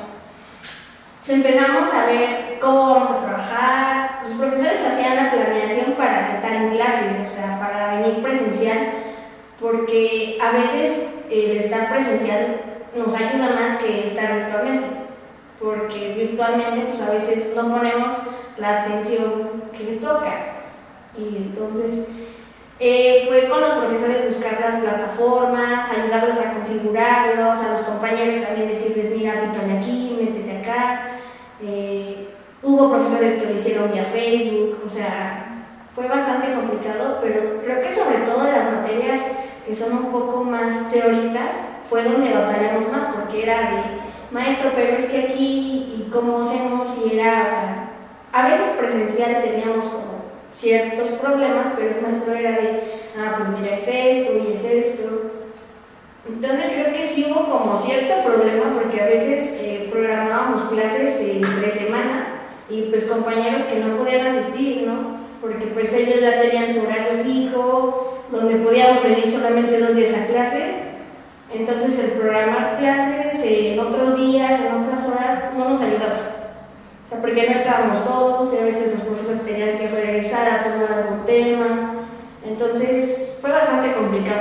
Entonces 1.20 1.34
empezamos 1.34 1.92
a 1.92 2.06
ver 2.06 2.58
cómo 2.60 2.94
vamos 2.94 3.10
a 3.10 3.24
trabajar. 3.24 4.22
Los 4.24 4.34
profesores 4.34 4.84
hacían 4.84 5.16
la 5.16 5.30
planeación 5.30 5.92
para 5.92 6.32
estar 6.32 6.52
en 6.52 6.70
clase, 6.70 7.26
o 7.30 7.34
sea, 7.34 7.58
para 7.60 7.96
venir 7.96 8.20
presencial, 8.20 8.78
porque 9.60 10.38
a 10.42 10.50
veces 10.50 10.96
el 11.30 11.56
estar 11.56 11.90
presencial 11.90 12.60
nos 12.94 13.14
ayuda 13.14 13.54
más 13.54 13.78
que 13.78 14.06
estar 14.06 14.36
virtualmente 14.36 15.02
porque 15.62 16.14
virtualmente 16.18 16.86
pues 16.86 17.00
a 17.00 17.10
veces 17.10 17.54
no 17.54 17.70
ponemos 17.70 18.12
la 18.58 18.80
atención 18.80 19.62
que 19.76 19.96
toca. 20.00 20.54
Y 21.16 21.36
entonces 21.36 22.00
eh, 22.84 23.24
fue 23.28 23.48
con 23.48 23.60
los 23.60 23.74
profesores 23.74 24.24
buscar 24.24 24.60
las 24.60 24.74
plataformas, 24.74 25.88
ayudarlos 25.88 26.36
a 26.38 26.52
configurarlos, 26.52 27.60
a 27.60 27.68
los 27.70 27.80
compañeros 27.82 28.44
también 28.44 28.66
decirles, 28.66 29.16
mira, 29.16 29.40
pícale 29.40 29.78
aquí, 29.78 30.18
métete 30.20 30.58
acá. 30.58 31.18
Eh, 31.62 32.28
hubo 32.60 32.90
profesores 32.90 33.34
que 33.34 33.46
lo 33.46 33.54
hicieron 33.54 33.92
vía 33.92 34.02
Facebook, 34.02 34.82
o 34.84 34.88
sea, 34.88 35.62
fue 35.94 36.08
bastante 36.08 36.52
complicado, 36.52 37.20
pero 37.22 37.62
creo 37.62 37.80
que 37.80 37.92
sobre 37.92 38.18
todo 38.24 38.42
las 38.42 38.72
materias 38.72 39.20
que 39.64 39.76
son 39.76 39.92
un 39.92 40.10
poco 40.10 40.42
más 40.42 40.90
teóricas 40.90 41.54
fue 41.88 42.02
donde 42.02 42.32
batallamos 42.32 42.90
más, 42.90 43.04
porque 43.14 43.44
era 43.44 43.70
de 43.70 43.82
maestro, 44.32 44.72
pero 44.74 44.96
es 44.96 45.04
que 45.04 45.20
aquí, 45.20 45.94
¿y 46.00 46.10
cómo 46.10 46.40
hacemos? 46.40 46.88
Y 47.06 47.16
era, 47.16 47.44
o 47.44 47.46
sea, 47.46 47.90
a 48.32 48.48
veces 48.48 48.70
presencial 48.76 49.40
teníamos 49.40 49.84
como 49.84 50.21
ciertos 50.54 51.08
problemas, 51.10 51.68
pero 51.76 51.96
el 51.96 52.02
maestro 52.02 52.34
era 52.34 52.52
de, 52.52 52.80
ah, 53.18 53.34
pues 53.36 53.48
mira, 53.50 53.74
es 53.74 53.88
esto 53.88 54.32
y 54.36 54.52
es 54.52 54.64
esto. 54.64 55.32
Entonces 56.28 56.66
creo 56.72 56.92
que 56.92 57.06
sí 57.06 57.26
hubo 57.30 57.46
como 57.46 57.76
cierto 57.76 58.14
problema, 58.24 58.72
porque 58.72 59.00
a 59.00 59.06
veces 59.06 59.54
eh, 59.60 59.88
programábamos 59.90 60.62
clases 60.62 61.20
entre 61.20 61.70
semana 61.70 62.42
y 62.70 62.82
pues 62.82 63.04
compañeros 63.04 63.62
que 63.62 63.80
no 63.80 63.96
podían 63.96 64.26
asistir, 64.26 64.86
¿no? 64.86 65.18
Porque 65.40 65.66
pues 65.66 65.92
ellos 65.92 66.20
ya 66.20 66.40
tenían 66.40 66.72
su 66.72 66.80
horario 66.80 67.24
fijo, 67.24 68.22
donde 68.30 68.56
podíamos 68.56 69.02
venir 69.02 69.28
solamente 69.28 69.78
dos 69.78 69.96
días 69.96 70.14
a 70.14 70.26
clases 70.26 70.92
entonces 71.54 71.98
el 71.98 72.12
programar 72.12 72.74
clases 72.74 73.42
en 73.44 73.78
otros 73.78 74.16
días, 74.16 74.58
en 74.58 74.74
otras 74.74 75.06
horas, 75.06 75.54
no 75.56 75.68
nos 75.68 75.80
ayudaba. 75.80 76.31
Sea, 77.12 77.20
porque 77.20 77.48
no 77.48 77.52
estábamos 77.52 78.04
todos 78.04 78.52
y 78.54 78.58
a 78.58 78.64
veces 78.64 78.92
los 78.92 79.02
profesores 79.02 79.42
tenían 79.42 79.76
que 79.76 79.88
regresar 79.88 80.48
a 80.48 80.62
tomar 80.62 80.92
algún 80.92 81.24
tema. 81.24 81.94
Entonces 82.46 83.36
fue 83.40 83.50
bastante 83.50 83.92
complicado. 83.92 84.40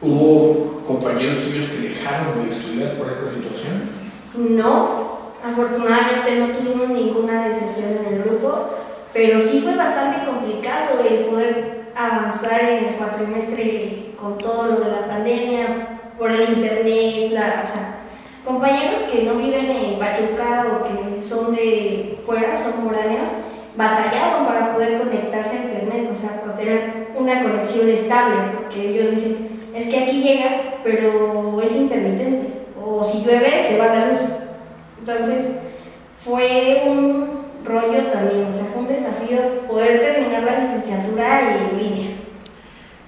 ¿Hubo 0.00 0.82
compañeros 0.86 1.44
tuyos 1.44 1.70
que 1.70 1.88
dejaron 1.88 2.44
de 2.44 2.54
estudiar 2.54 2.96
por 2.96 3.08
esta 3.08 3.30
situación? 3.30 3.90
No, 4.34 5.18
afortunadamente 5.44 6.36
no 6.36 6.48
tuvimos 6.48 6.88
ninguna 6.88 7.48
decepción 7.48 7.90
en 8.00 8.14
el 8.14 8.22
grupo, 8.22 8.70
pero 9.12 9.38
sí 9.38 9.60
fue 9.60 9.76
bastante 9.76 10.24
complicado 10.26 11.00
el 11.06 11.26
poder 11.26 11.82
avanzar 11.94 12.60
en 12.64 12.84
el 12.86 12.94
cuatrimestre 12.94 14.14
con 14.20 14.38
todo 14.38 14.66
lo 14.66 14.80
de 14.80 14.90
la 14.90 15.06
pandemia, 15.06 16.00
por 16.18 16.30
el 16.30 16.58
internet, 16.58 17.30
la, 17.32 17.62
o 17.62 17.66
sea, 17.66 17.96
compañeros 18.44 19.02
que 19.10 19.24
no 19.24 19.34
viven 19.34 19.70
en 19.70 19.98
Pachuca 19.98 20.66
o 20.72 20.84
que 20.84 21.01
son 21.42 21.54
de 21.54 22.16
fuera, 22.24 22.56
son 22.56 22.74
foráneos, 22.84 23.28
batallaban 23.76 24.46
para 24.46 24.72
poder 24.74 24.98
conectarse 24.98 25.56
a 25.56 25.62
internet, 25.62 26.08
o 26.10 26.14
sea, 26.14 26.40
para 26.40 26.56
tener 26.56 27.08
una 27.16 27.42
conexión 27.42 27.88
estable, 27.88 28.36
porque 28.56 28.90
ellos 28.90 29.10
dicen, 29.10 29.60
es 29.74 29.86
que 29.86 29.98
aquí 29.98 30.22
llega, 30.22 30.78
pero 30.84 31.60
es 31.62 31.72
intermitente, 31.72 32.48
o 32.80 33.02
si 33.02 33.22
llueve 33.22 33.60
se 33.60 33.78
va 33.78 33.86
la 33.86 34.06
luz. 34.08 34.18
Entonces, 34.98 35.46
fue 36.18 36.82
un 36.86 37.42
rollo 37.64 38.06
también, 38.12 38.46
o 38.46 38.52
sea, 38.52 38.64
fue 38.72 38.82
un 38.82 38.88
desafío 38.88 39.38
poder 39.68 40.00
terminar 40.00 40.42
la 40.44 40.60
licenciatura 40.60 41.56
en 41.56 41.78
línea. 41.78 42.08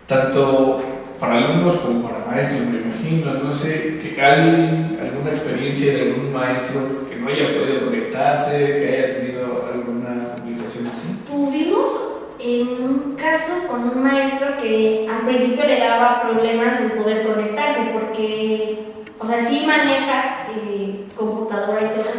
Tanto 0.06 0.78
para 1.20 1.36
alumnos 1.38 1.76
como 1.76 2.02
para 2.02 2.24
maestros, 2.26 2.60
me 2.66 2.80
imagino, 2.80 3.34
no 3.34 3.54
sé, 3.54 3.98
que 3.98 4.20
alguien, 4.20 4.98
alguna 5.00 5.30
experiencia 5.30 5.92
de 5.94 6.02
algún 6.02 6.32
maestro 6.32 6.80
que 7.08 7.13
no 7.24 7.30
haya 7.30 7.58
podido 7.58 7.86
conectarse, 7.86 8.64
que 8.64 8.88
haya 8.88 9.16
tenido 9.16 9.68
alguna 9.72 10.34
complicación 10.34 10.86
así. 10.86 11.18
Tuvimos 11.26 12.00
en 12.38 12.68
un 12.84 13.16
caso 13.16 13.66
con 13.68 13.88
un 13.88 14.02
maestro 14.02 14.48
que 14.60 15.08
al 15.10 15.26
principio 15.26 15.64
le 15.64 15.78
daba 15.78 16.22
problemas 16.22 16.78
en 16.78 16.90
poder 16.90 17.26
conectarse 17.26 17.90
porque, 17.92 18.78
o 19.18 19.26
sea, 19.26 19.38
sí 19.38 19.64
maneja 19.66 20.46
eh, 20.54 21.06
computadora 21.16 21.80
y 21.82 21.98
todo, 21.98 22.10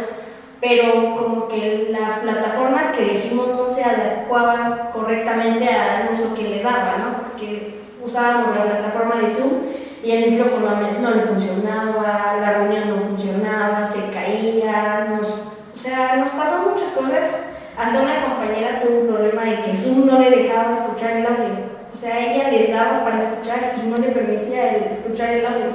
pero 0.60 1.14
como 1.14 1.46
que 1.46 1.88
las 1.90 2.14
plataformas 2.14 2.86
que 2.86 3.04
elegimos 3.04 3.48
no 3.48 3.70
se 3.70 3.84
adecuaban 3.84 4.90
correctamente 4.92 5.68
al 5.68 6.08
uso 6.12 6.34
que 6.34 6.42
le 6.42 6.62
daba, 6.62 6.96
¿no? 6.98 7.28
Porque 7.28 7.76
usábamos 8.04 8.56
la 8.56 8.64
plataforma 8.64 9.16
de 9.16 9.30
Zoom 9.30 9.75
y 10.06 10.12
el 10.12 10.30
micrófono 10.30 10.68
no 11.00 11.10
le 11.10 11.20
funcionaba, 11.20 12.36
la 12.40 12.52
reunión 12.52 12.90
no 12.90 12.96
funcionaba, 12.96 13.84
se 13.84 14.08
caía, 14.10 15.08
nos, 15.10 15.26
o 15.74 15.76
sea, 15.76 16.14
nos 16.18 16.28
pasó 16.28 16.70
muchas 16.70 16.90
cosas. 16.90 17.28
Hasta 17.76 18.02
una 18.02 18.22
compañera 18.22 18.78
tuvo 18.80 19.00
un 19.00 19.08
problema 19.08 19.42
de 19.42 19.62
que 19.62 19.76
Zoom 19.76 20.06
no 20.06 20.20
le 20.20 20.30
dejaba 20.30 20.74
escuchar 20.74 21.10
el 21.16 21.26
audio. 21.26 21.54
O 21.92 21.96
sea, 21.98 22.20
ella 22.20 22.50
le 22.50 22.68
para 22.68 23.20
escuchar 23.20 23.74
y 23.82 23.88
no 23.88 23.96
le 23.96 24.10
permitía 24.10 24.76
escuchar 24.92 25.30
el 25.30 25.46
audio. 25.46 25.66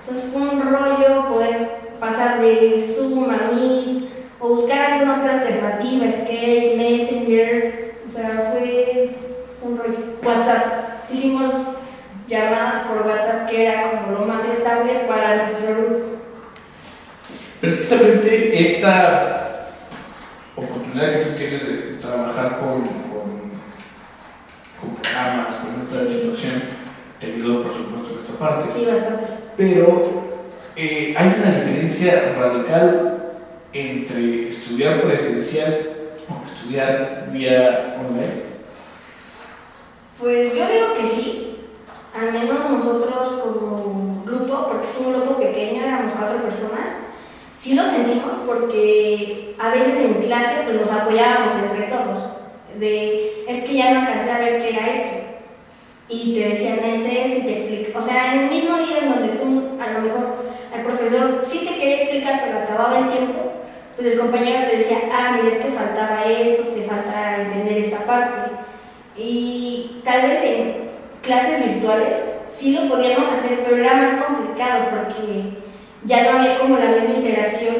Entonces 0.00 0.30
fue 0.30 0.42
un 0.42 0.60
rollo 0.60 1.28
poder 1.30 1.70
pasar 1.98 2.38
de 2.38 2.84
Zoom 2.94 3.30
a 3.30 3.50
Meet 3.50 4.10
o 4.40 4.48
buscar 4.50 4.92
alguna 4.92 5.16
otra 5.16 5.32
alternativa, 5.36 6.04
Skype, 6.06 6.76
Messenger. 6.76 7.94
O 8.10 8.12
sea, 8.12 8.52
fue 8.52 9.16
un 9.62 9.78
rollo. 9.78 9.98
WhatsApp 10.22 10.66
hicimos 11.10 11.69
llamadas 12.30 12.86
por 12.86 13.04
WhatsApp 13.06 13.50
que 13.50 13.66
era 13.66 13.90
como 13.90 14.18
lo 14.20 14.24
más 14.24 14.44
estable 14.44 15.00
para 15.08 15.36
nuestro 15.36 15.74
grupo. 15.74 16.04
Precisamente 17.60 18.62
esta 18.62 19.68
oportunidad 20.54 21.12
que 21.12 21.18
tú 21.24 21.36
tienes 21.36 21.66
de 21.66 21.74
trabajar 22.00 22.58
con, 22.60 22.82
con, 22.82 23.50
con 24.80 24.96
programas, 24.96 25.54
con 25.56 25.86
esta 25.86 26.04
situación, 26.04 26.62
te 27.18 27.26
ayudó 27.26 27.64
por 27.64 27.74
supuesto 27.74 28.14
en 28.14 28.18
esta 28.20 28.38
parte. 28.38 28.72
Sí, 28.72 28.86
bastante. 28.86 29.24
Pero 29.56 30.04
eh, 30.76 31.14
hay 31.16 31.34
una 31.38 31.56
diferencia 31.56 32.34
radical 32.38 33.32
entre 33.72 34.48
estudiar 34.48 35.02
presencial 35.02 35.90
o 36.28 36.44
estudiar 36.44 37.28
vía 37.32 37.96
online. 37.98 38.50
Pues 40.18 40.54
yo 40.54 40.68
digo 40.68 40.94
que 40.94 41.06
sí, 41.06 41.39
al 42.20 42.32
menos 42.32 42.70
nosotros 42.70 43.28
como 43.42 44.22
grupo, 44.26 44.66
porque 44.68 44.86
es 44.86 44.96
un 44.98 45.12
grupo 45.12 45.38
pequeño, 45.38 45.82
éramos 45.82 46.12
cuatro 46.12 46.36
personas, 46.42 46.88
sí 47.56 47.74
lo 47.74 47.82
sentimos 47.82 48.32
porque 48.46 49.54
a 49.58 49.70
veces 49.70 49.98
en 50.00 50.14
clase 50.14 50.64
pues 50.64 50.76
nos 50.76 50.90
apoyábamos 50.90 51.54
entre 51.54 51.86
todos, 51.86 52.28
de 52.78 53.44
es 53.48 53.64
que 53.64 53.74
ya 53.74 53.92
no 53.92 54.00
alcancé 54.00 54.30
a 54.30 54.38
ver 54.38 54.58
qué 54.60 54.68
era 54.68 54.86
esto, 54.88 55.12
y 56.10 56.34
te 56.34 56.48
decían 56.50 56.80
es 56.84 57.04
esto 57.04 57.38
y 57.38 57.42
te 57.42 57.52
explico, 57.52 57.98
o 57.98 58.02
sea, 58.02 58.34
en 58.34 58.40
el 58.40 58.50
mismo 58.50 58.76
día 58.76 58.98
en 58.98 59.08
donde 59.08 59.28
tú 59.28 59.82
a 59.82 59.92
lo 59.92 60.00
mejor 60.00 60.44
el 60.76 60.82
profesor 60.82 61.40
sí 61.42 61.60
te 61.60 61.78
quería 61.78 62.02
explicar 62.02 62.42
pero 62.44 62.58
acababa 62.58 62.98
el 62.98 63.08
tiempo, 63.08 63.52
pues 63.96 64.12
el 64.12 64.18
compañero 64.18 64.68
te 64.68 64.76
decía, 64.76 64.98
ah, 65.10 65.36
mira, 65.36 65.48
es 65.48 65.62
que 65.62 65.70
faltaba 65.70 66.24
esto, 66.24 66.64
te 66.64 66.82
falta 66.82 67.42
entender 67.42 67.78
esta 67.78 68.04
parte 68.04 68.40
y 69.16 70.00
tal 70.04 70.22
vez 70.22 70.42
en 70.42 70.89
clases 71.22 71.64
virtuales 71.64 72.16
sí 72.48 72.72
lo 72.72 72.88
podíamos 72.88 73.26
hacer, 73.28 73.60
pero 73.64 73.76
era 73.76 73.94
más 73.94 74.12
complicado 74.22 74.84
porque 74.90 75.58
ya 76.04 76.24
no 76.24 76.38
había 76.38 76.58
como 76.58 76.76
la 76.76 76.90
misma 76.90 77.14
interacción 77.16 77.76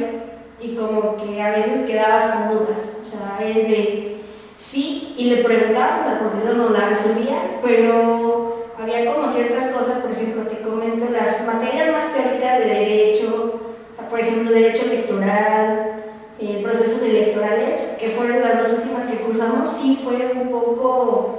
y 0.61 0.75
como 0.75 1.17
que 1.17 1.41
a 1.41 1.51
veces 1.51 1.87
quedabas 1.87 2.25
con 2.27 2.51
dudas. 2.51 2.81
O 3.01 3.39
sea, 3.39 3.49
es 3.49 3.69
de 3.69 4.17
sí, 4.57 5.15
y 5.17 5.25
le 5.25 5.43
preguntábamos 5.43 6.07
al 6.07 6.19
profesor, 6.21 6.57
no 6.57 6.71
la 6.71 6.87
resolvía, 6.87 7.59
pero 7.63 8.67
había 8.81 9.13
como 9.13 9.31
ciertas 9.31 9.67
cosas, 9.67 9.99
por 9.99 10.13
ejemplo, 10.13 10.43
te 10.45 10.61
comento, 10.61 11.07
las 11.11 11.45
materias 11.47 11.93
más 11.93 12.13
teóricas 12.13 12.59
de 12.61 12.67
derecho, 12.67 13.61
o 13.93 13.97
sea, 13.97 14.09
por 14.09 14.21
ejemplo, 14.21 14.51
derecho 14.51 14.85
electoral, 14.85 16.05
eh, 16.39 16.61
procesos 16.63 17.03
electorales, 17.03 17.79
que 17.99 18.11
fueron 18.11 18.41
las 18.41 18.63
dos 18.63 18.79
últimas 18.79 19.07
que 19.07 19.17
cursamos, 19.17 19.77
sí 19.77 19.99
fue 20.03 20.33
un 20.35 20.49
poco, 20.49 21.39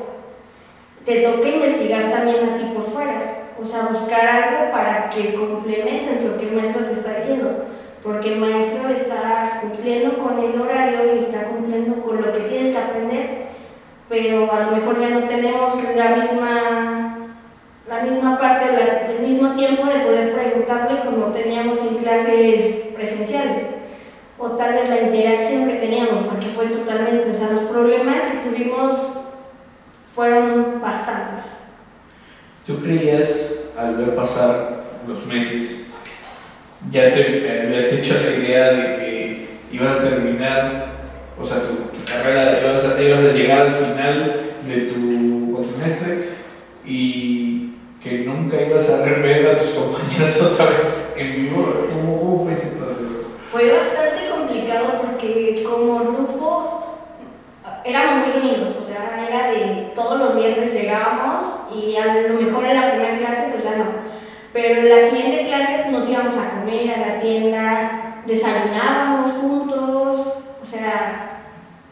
te 1.06 1.22
toca 1.22 1.48
investigar 1.48 2.10
también 2.10 2.50
a 2.50 2.56
ti 2.56 2.64
por 2.74 2.84
fuera, 2.84 3.50
o 3.60 3.66
sea, 3.66 3.84
buscar 3.84 4.26
algo 4.26 4.72
para 4.72 5.10
que 5.10 5.34
complementes 5.34 6.24
lo 6.24 6.38
que 6.38 6.50
el 6.50 6.56
maestro 6.56 6.86
te 6.86 6.94
está 6.94 7.14
diciendo, 7.14 7.66
porque 8.04 8.34
el 8.34 8.40
maestro 8.40 8.90
está 8.90 9.60
cumpliendo 9.62 10.18
con 10.18 10.40
el 10.40 10.60
horario 10.60 11.16
y 11.16 11.20
está 11.20 11.44
cumpliendo 11.46 12.02
con 12.02 12.22
lo 12.22 12.32
que 12.32 12.40
tienes 12.42 12.70
que 12.70 12.78
aprender, 12.78 13.42
pero 14.10 14.52
a 14.52 14.62
lo 14.62 14.72
mejor 14.72 15.00
ya 15.00 15.10
no 15.10 15.22
tenemos 15.22 15.74
la 15.96 16.16
misma 16.16 17.18
la 17.88 18.04
misma 18.04 18.40
parte, 18.40 18.72
la, 18.72 19.12
el 19.12 19.20
mismo 19.20 19.54
tiempo 19.54 19.86
de 19.86 20.00
poder 20.00 20.34
preguntarle 20.34 21.02
como 21.04 21.26
teníamos 21.26 21.78
en 21.80 21.96
clases 21.96 22.76
presenciales 22.96 23.66
o 24.40 24.50
tal 24.52 24.74
vez 24.74 24.90
la 24.90 25.02
interacción 25.02 25.68
que 25.68 25.76
teníamos, 25.76 26.26
porque 26.26 26.48
fue 26.48 26.66
totalmente, 26.68 27.30
o 27.30 27.34
sea, 27.34 27.50
los 27.50 27.60
problemas 27.62 28.22
que 28.22 28.50
tuvimos 28.50 28.94
fueron 30.14 30.82
bastantes. 30.82 31.52
¿Tú 32.66 32.80
creías, 32.82 33.28
al 33.78 33.96
ver 33.96 34.16
pasar 34.16 34.84
los 35.08 35.26
meses, 35.26 35.86
ya 36.90 37.12
te 37.12 37.66
habías 37.66 37.92
hecho 37.94 38.16
la 38.16 38.36
idea 38.36 38.72
de 38.72 38.96
que 38.96 39.48
ibas 39.72 39.98
a 39.98 40.02
terminar, 40.02 40.88
o 41.40 41.46
sea, 41.46 41.62
tu, 41.62 41.76
tu 41.98 42.04
carrera, 42.06 42.60
ibas 42.62 42.84
a, 42.84 43.02
ibas 43.02 43.20
a 43.20 43.34
llegar 43.34 43.68
al 43.68 43.74
final 43.74 44.42
de 44.68 44.82
tu 44.82 45.54
cuatrimestre 45.56 46.30
y 46.86 47.76
que 48.04 48.20
nunca 48.26 48.62
ibas 48.62 48.90
a 48.90 48.98
ver 48.98 49.48
a 49.48 49.58
tus 49.58 49.70
compañeros 49.72 50.42
otra 50.54 50.66
vez 50.66 51.14
en 51.18 51.36
vivo? 51.36 51.86
¿Cómo, 51.92 52.20
cómo 52.20 52.44
fue 52.44 52.54
ese 52.54 52.68
proceso? 52.68 53.32
Fue 53.52 53.72
bastante 53.72 54.30
complicado 54.30 55.02
porque 55.02 55.64
como 55.64 56.00
grupo 56.00 56.82
éramos 57.84 58.28
muy 58.28 58.50
unidos, 58.50 58.76
o 58.78 58.82
sea, 58.82 59.28
era 59.28 59.52
de 59.52 59.92
todos 59.96 60.20
los 60.20 60.36
viernes 60.36 60.74
llegábamos 60.92 61.44
y 61.74 61.96
a 61.96 62.28
lo 62.28 62.42
mejor 62.42 62.66
en 62.66 62.82
la 62.82 62.92
primera 62.92 63.14
clase 63.16 63.48
pues 63.52 63.64
ya 63.64 63.78
no, 63.78 63.86
pero 64.54 64.82
en 64.82 64.90
la 64.90 65.10
siguiente 65.10 65.44
clase 65.44 65.86
nos 65.90 66.08
íbamos 66.10 66.36
a 66.36 66.60
comer 66.60 66.94
a 66.94 67.08
la 67.08 67.20
tienda, 67.20 68.22
desayunábamos 68.26 69.32
juntos, 69.32 70.28
o 70.62 70.66
sea, 70.66 71.40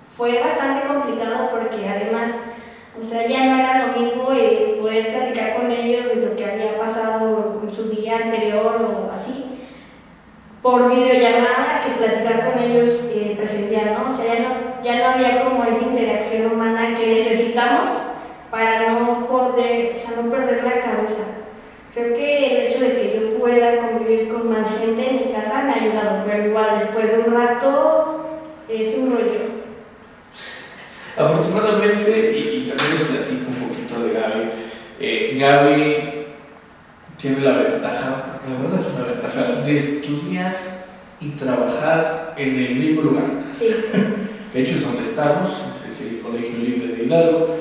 fue 0.03 0.41
bastante 0.41 0.88
complicado 0.88 1.50
porque 1.50 1.88
además, 1.88 2.32
o 3.00 3.03
sea, 3.03 3.25
ya 3.27 3.46
no 3.46 3.60
era 3.60 3.88
lo 3.88 4.00
mismo 4.00 4.24
poder 4.25 5.13
platicar 5.13 5.56
con 5.56 5.72
ellos 5.72 6.08
de 6.08 6.27
lo 6.27 6.36
que 6.36 6.46
había 6.46 6.77
pasado 6.77 7.62
en 7.63 7.72
su 7.72 7.89
día 7.89 8.18
anterior 8.18 9.08
o 9.10 9.13
así 9.13 9.46
por 10.62 10.89
videollamada 10.89 11.82
que 11.86 12.03
platicar 12.03 12.51
con 12.51 12.62
ellos 12.62 13.06
eh, 13.13 13.34
presencial, 13.38 13.98
¿no? 13.98 14.13
O 14.13 14.15
sea, 14.15 14.25
ya 14.25 14.39
no, 14.41 14.84
ya 14.84 14.96
no 14.98 15.06
había 15.06 15.46
como 15.46 15.63
esa 15.63 15.84
interacción 15.84 16.51
humana 16.51 16.94
que 16.94 17.08
necesitamos 17.08 17.89
para 18.51 18.91
no 18.91 19.25
perder, 19.25 19.96
o 19.96 19.98
sea, 19.98 20.22
no 20.22 20.29
perder 20.29 20.63
la 20.63 20.79
cabeza. 20.79 21.24
Creo 21.94 22.13
que 22.13 22.46
el 22.46 22.68
hecho 22.68 22.79
de 22.79 22.96
que 22.96 23.20
yo 23.20 23.39
pueda 23.39 23.77
convivir 23.77 24.29
con 24.29 24.51
más 24.51 24.79
gente 24.79 25.10
en 25.10 25.15
mi 25.15 25.34
casa 25.34 25.63
me 25.63 25.72
ha 25.72 25.84
ayudado, 25.84 26.24
pero 26.25 26.48
igual 26.48 26.79
después 26.79 27.12
de 27.12 27.20
un 27.20 27.34
rato 27.34 28.39
es 28.70 28.96
un 28.98 29.12
rollo. 29.12 29.50
Afortunadamente, 31.18 32.32
y, 32.38 32.39
y 32.39 32.70
también 32.70 33.00
les 33.00 33.08
platico 33.08 33.50
un 33.50 33.68
poquito 33.68 34.03
de 34.03 34.13
Gaby, 34.13 34.50
eh, 35.00 35.38
Gaby 35.39 36.25
tiene 37.18 37.41
la 37.41 37.58
ventaja, 37.58 38.24
porque 38.34 38.53
la 38.53 38.62
verdad 38.62 38.79
es 38.79 38.96
una 38.96 39.06
ventaja, 39.06 39.62
de 39.63 39.77
estudiar 39.77 40.56
y 41.20 41.29
trabajar 41.29 42.34
en 42.38 42.60
el 42.60 42.75
mismo 42.75 43.01
lugar. 43.01 43.25
Sí. 43.51 43.75
De 44.53 44.62
hecho 44.62 44.75
es 44.75 44.84
donde 44.84 45.03
estamos, 45.03 45.51
es 45.88 46.01
el 46.01 46.22
Colegio 46.22 46.58
Libre 46.58 46.96
de 46.96 47.03
Hidalgo. 47.03 47.59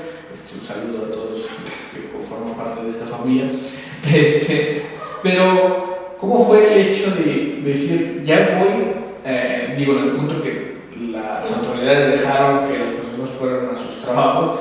Este, 0.48 0.60
un 0.60 0.66
saludo 0.66 1.04
a 1.04 1.12
todos 1.12 1.30
los 1.30 1.42
que 1.42 2.26
forman 2.26 2.54
parte 2.54 2.84
de 2.84 2.90
esta 2.90 3.06
familia. 3.06 3.50
Este, 4.08 4.82
pero, 5.22 6.14
¿cómo 6.18 6.46
fue 6.46 6.72
el 6.72 6.88
hecho 6.88 7.10
de 7.10 7.60
decir, 7.62 8.22
ya 8.24 8.58
voy, 8.58 8.84
eh, 9.24 9.74
digo, 9.76 9.98
en 9.98 10.04
el 10.04 10.12
punto 10.12 10.40
que 10.40 10.76
las 11.12 11.50
autoridades 11.50 12.20
dejaron 12.20 12.68
que 12.68 12.78
las 12.78 12.88
personas 12.90 13.30
fueran 13.38 13.70
a 13.70 13.76
sus 13.76 14.00
trabajos, 14.00 14.60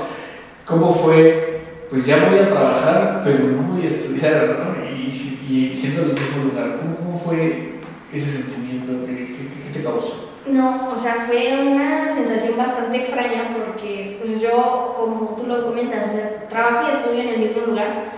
¿cómo 0.65 0.93
fue, 0.93 1.61
pues 1.89 2.05
ya 2.05 2.27
voy 2.27 2.39
a 2.39 2.49
trabajar, 2.49 3.21
pero 3.23 3.37
no 3.45 3.73
voy 3.73 3.83
a 3.83 3.87
estudiar, 3.87 4.59
¿no? 4.59 4.83
Y, 4.83 5.07
y 5.07 5.73
siendo 5.73 6.01
en 6.01 6.09
el 6.09 6.13
mismo 6.15 6.51
lugar, 6.51 6.79
¿cómo, 6.81 6.95
cómo 6.97 7.19
fue 7.19 7.73
ese 8.11 8.31
sentimiento? 8.31 9.05
¿Qué, 9.05 9.15
qué, 9.15 9.71
qué 9.71 9.79
te 9.79 9.83
causó? 9.83 10.26
No, 10.49 10.89
o 10.93 10.95
sea, 10.95 11.25
fue 11.27 11.57
una 11.59 12.07
sensación 12.07 12.55
bastante 12.57 12.97
extraña 12.97 13.49
porque 13.51 14.17
pues 14.21 14.39
yo, 14.39 14.93
como 14.95 15.35
tú 15.35 15.45
lo 15.45 15.65
comentas, 15.65 16.05
trabajo 16.47 16.87
y 16.87 16.95
estudio 16.95 17.21
en 17.21 17.29
el 17.29 17.39
mismo 17.39 17.61
lugar 17.65 18.11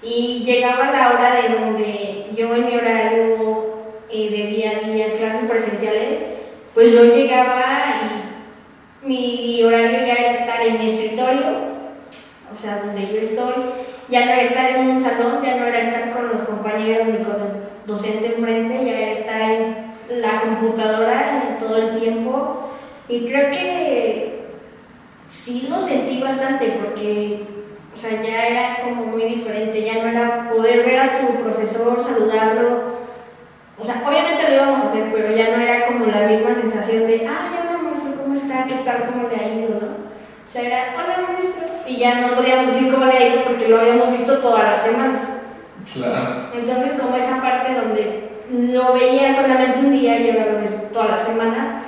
y 0.00 0.42
llegaba 0.44 0.92
la 0.92 1.10
hora 1.10 1.34
de 1.40 1.48
donde 1.48 2.26
yo 2.36 2.54
en 2.54 2.66
mi 2.66 2.76
horario 2.76 3.76
eh, 4.10 4.30
de 4.30 4.46
día 4.46 4.72
a 4.76 4.88
día, 4.88 5.12
clases 5.12 5.48
presenciales, 5.48 6.22
pues 6.72 6.92
yo 6.92 7.04
llegaba 7.04 7.84
y 9.04 9.06
mi 9.08 9.62
horario 9.64 10.06
ya 10.06 10.14
era 10.14 10.30
estar 10.30 10.62
en 10.62 10.78
mi 10.78 10.86
escritorio, 10.86 11.72
o 12.52 12.56
sea, 12.56 12.82
donde 12.84 13.12
yo 13.12 13.18
estoy, 13.18 13.54
ya 14.08 14.24
no 14.24 14.32
era 14.32 14.42
estar 14.42 14.70
en 14.70 14.88
un 14.88 15.00
salón, 15.00 15.40
ya 15.42 15.56
no 15.56 15.66
era 15.66 15.80
estar 15.80 16.10
con 16.10 16.28
los 16.28 16.42
compañeros 16.42 17.08
ni 17.08 17.24
con 17.24 17.34
el 17.34 17.86
docente 17.86 18.34
enfrente, 18.36 18.84
ya 18.84 18.98
era 18.98 19.12
estar 19.12 19.40
en 19.40 19.92
la 20.20 20.40
computadora 20.42 21.51
todo 21.72 21.88
el 21.88 21.98
tiempo 21.98 22.68
y 23.08 23.24
creo 23.24 23.50
que 23.50 24.42
sí 25.26 25.66
lo 25.70 25.78
sentí 25.78 26.20
bastante 26.20 26.78
porque 26.80 27.44
o 27.92 27.96
sea, 27.96 28.22
ya 28.22 28.46
era 28.46 28.78
como 28.82 29.06
muy 29.06 29.24
diferente, 29.24 29.82
ya 29.82 29.94
no 29.94 30.08
era 30.08 30.50
poder 30.50 30.84
ver 30.84 30.98
a 30.98 31.20
tu 31.20 31.34
profesor, 31.42 32.02
saludarlo, 32.02 33.02
o 33.78 33.84
sea, 33.84 34.02
obviamente 34.06 34.48
lo 34.48 34.54
íbamos 34.54 34.80
a 34.80 34.88
hacer, 34.88 35.10
pero 35.12 35.36
ya 35.36 35.54
no 35.54 35.62
era 35.62 35.86
como 35.86 36.06
la 36.06 36.26
misma 36.26 36.54
sensación 36.54 37.06
de, 37.06 37.26
ah, 37.28 37.50
hola 37.52 37.82
maestro, 37.82 38.14
¿cómo 38.22 38.34
está? 38.34 38.64
¿Qué 38.66 38.76
tal? 38.76 39.10
¿Cómo 39.10 39.28
le 39.28 39.36
ha 39.36 39.48
ido? 39.48 39.68
¿no? 39.68 39.86
O 39.86 40.48
sea, 40.48 40.62
era, 40.62 40.94
hola 40.96 41.28
maestro, 41.28 41.64
y 41.86 41.96
ya 41.96 42.20
no 42.20 42.28
podíamos 42.28 42.68
decir 42.68 42.90
cómo 42.90 43.04
le 43.04 43.12
ha 43.12 43.28
ido 43.28 43.44
porque 43.44 43.68
lo 43.68 43.80
habíamos 43.80 44.10
visto 44.12 44.38
toda 44.38 44.62
la 44.62 44.76
semana. 44.76 45.42
Claro. 45.92 46.34
Entonces, 46.54 46.94
como 46.94 47.16
esa 47.16 47.42
parte 47.42 47.74
donde 47.74 48.31
lo 48.52 48.92
veía 48.92 49.32
solamente 49.32 49.80
un 49.80 49.92
día 49.92 50.20
y 50.20 50.30
ahora 50.30 50.52
lo 50.52 50.58
ves 50.58 50.92
toda 50.92 51.08
la 51.08 51.18
semana, 51.18 51.82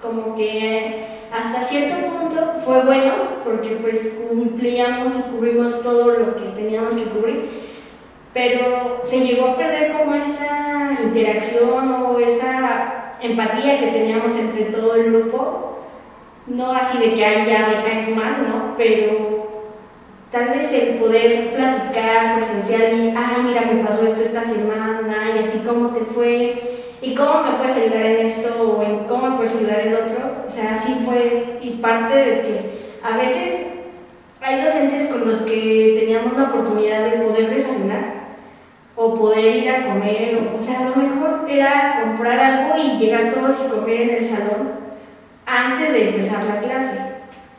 como 0.00 0.34
que 0.34 1.04
hasta 1.32 1.62
cierto 1.62 1.94
punto 2.06 2.52
fue 2.60 2.82
bueno 2.82 3.12
porque 3.42 3.70
pues 3.80 4.14
cumplíamos 4.28 5.14
y 5.18 5.30
cubrimos 5.30 5.82
todo 5.82 6.12
lo 6.12 6.36
que 6.36 6.46
teníamos 6.54 6.94
que 6.94 7.04
cubrir, 7.04 7.48
pero 8.34 9.00
se 9.04 9.20
llegó 9.20 9.48
a 9.48 9.56
perder 9.56 9.92
como 9.92 10.14
esa 10.14 10.98
interacción 11.02 12.04
o 12.04 12.18
esa 12.18 13.12
empatía 13.22 13.78
que 13.78 13.86
teníamos 13.86 14.34
entre 14.34 14.64
todo 14.64 14.94
el 14.96 15.12
grupo, 15.12 15.78
no 16.46 16.72
así 16.72 16.98
de 16.98 17.14
que 17.14 17.24
ahí 17.24 17.46
ya 17.46 17.68
me 17.68 17.82
caes 17.82 18.08
mal, 18.14 18.46
¿no? 18.46 18.74
Pero 18.76 19.39
tal 20.30 20.50
vez 20.50 20.72
el 20.72 20.94
poder 20.94 21.50
platicar 21.54 22.36
presencial 22.36 22.96
y, 22.96 23.14
ay, 23.16 23.42
mira, 23.42 23.62
me 23.62 23.84
pasó 23.84 24.04
esto 24.04 24.22
esta 24.22 24.42
semana, 24.42 25.30
y 25.34 25.38
a 25.38 25.50
ti 25.50 25.60
cómo 25.66 25.88
te 25.88 26.00
fue, 26.00 26.62
y 27.02 27.14
cómo 27.14 27.42
me 27.42 27.58
puedes 27.58 27.76
ayudar 27.76 28.06
en 28.06 28.26
esto, 28.26 28.48
o 28.78 28.82
en 28.82 28.98
cómo 29.08 29.30
me 29.30 29.36
puedes 29.36 29.56
ayudar 29.56 29.80
en 29.80 29.94
otro, 29.94 30.18
o 30.46 30.50
sea, 30.50 30.74
así 30.74 30.94
fue, 31.04 31.58
y 31.60 31.70
parte 31.82 32.14
de 32.14 32.40
que 32.42 32.60
a 33.02 33.16
veces 33.16 33.60
hay 34.40 34.62
docentes 34.62 35.06
con 35.06 35.28
los 35.28 35.40
que 35.40 35.94
teníamos 35.98 36.36
la 36.36 36.44
oportunidad 36.44 37.10
de 37.10 37.22
poder 37.22 37.50
desayunar, 37.50 38.20
o 38.94 39.14
poder 39.14 39.56
ir 39.56 39.70
a 39.70 39.82
comer, 39.82 40.38
o, 40.56 40.60
sea, 40.60 40.80
a 40.80 40.90
lo 40.90 40.96
mejor 40.96 41.46
era 41.48 42.00
comprar 42.04 42.38
algo 42.38 42.78
y 42.78 42.98
llegar 42.98 43.32
todos 43.32 43.56
y 43.64 43.70
comer 43.70 44.02
en 44.02 44.10
el 44.10 44.24
salón 44.24 44.70
antes 45.46 45.92
de 45.92 46.10
empezar 46.10 46.44
la 46.44 46.60
clase 46.60 47.09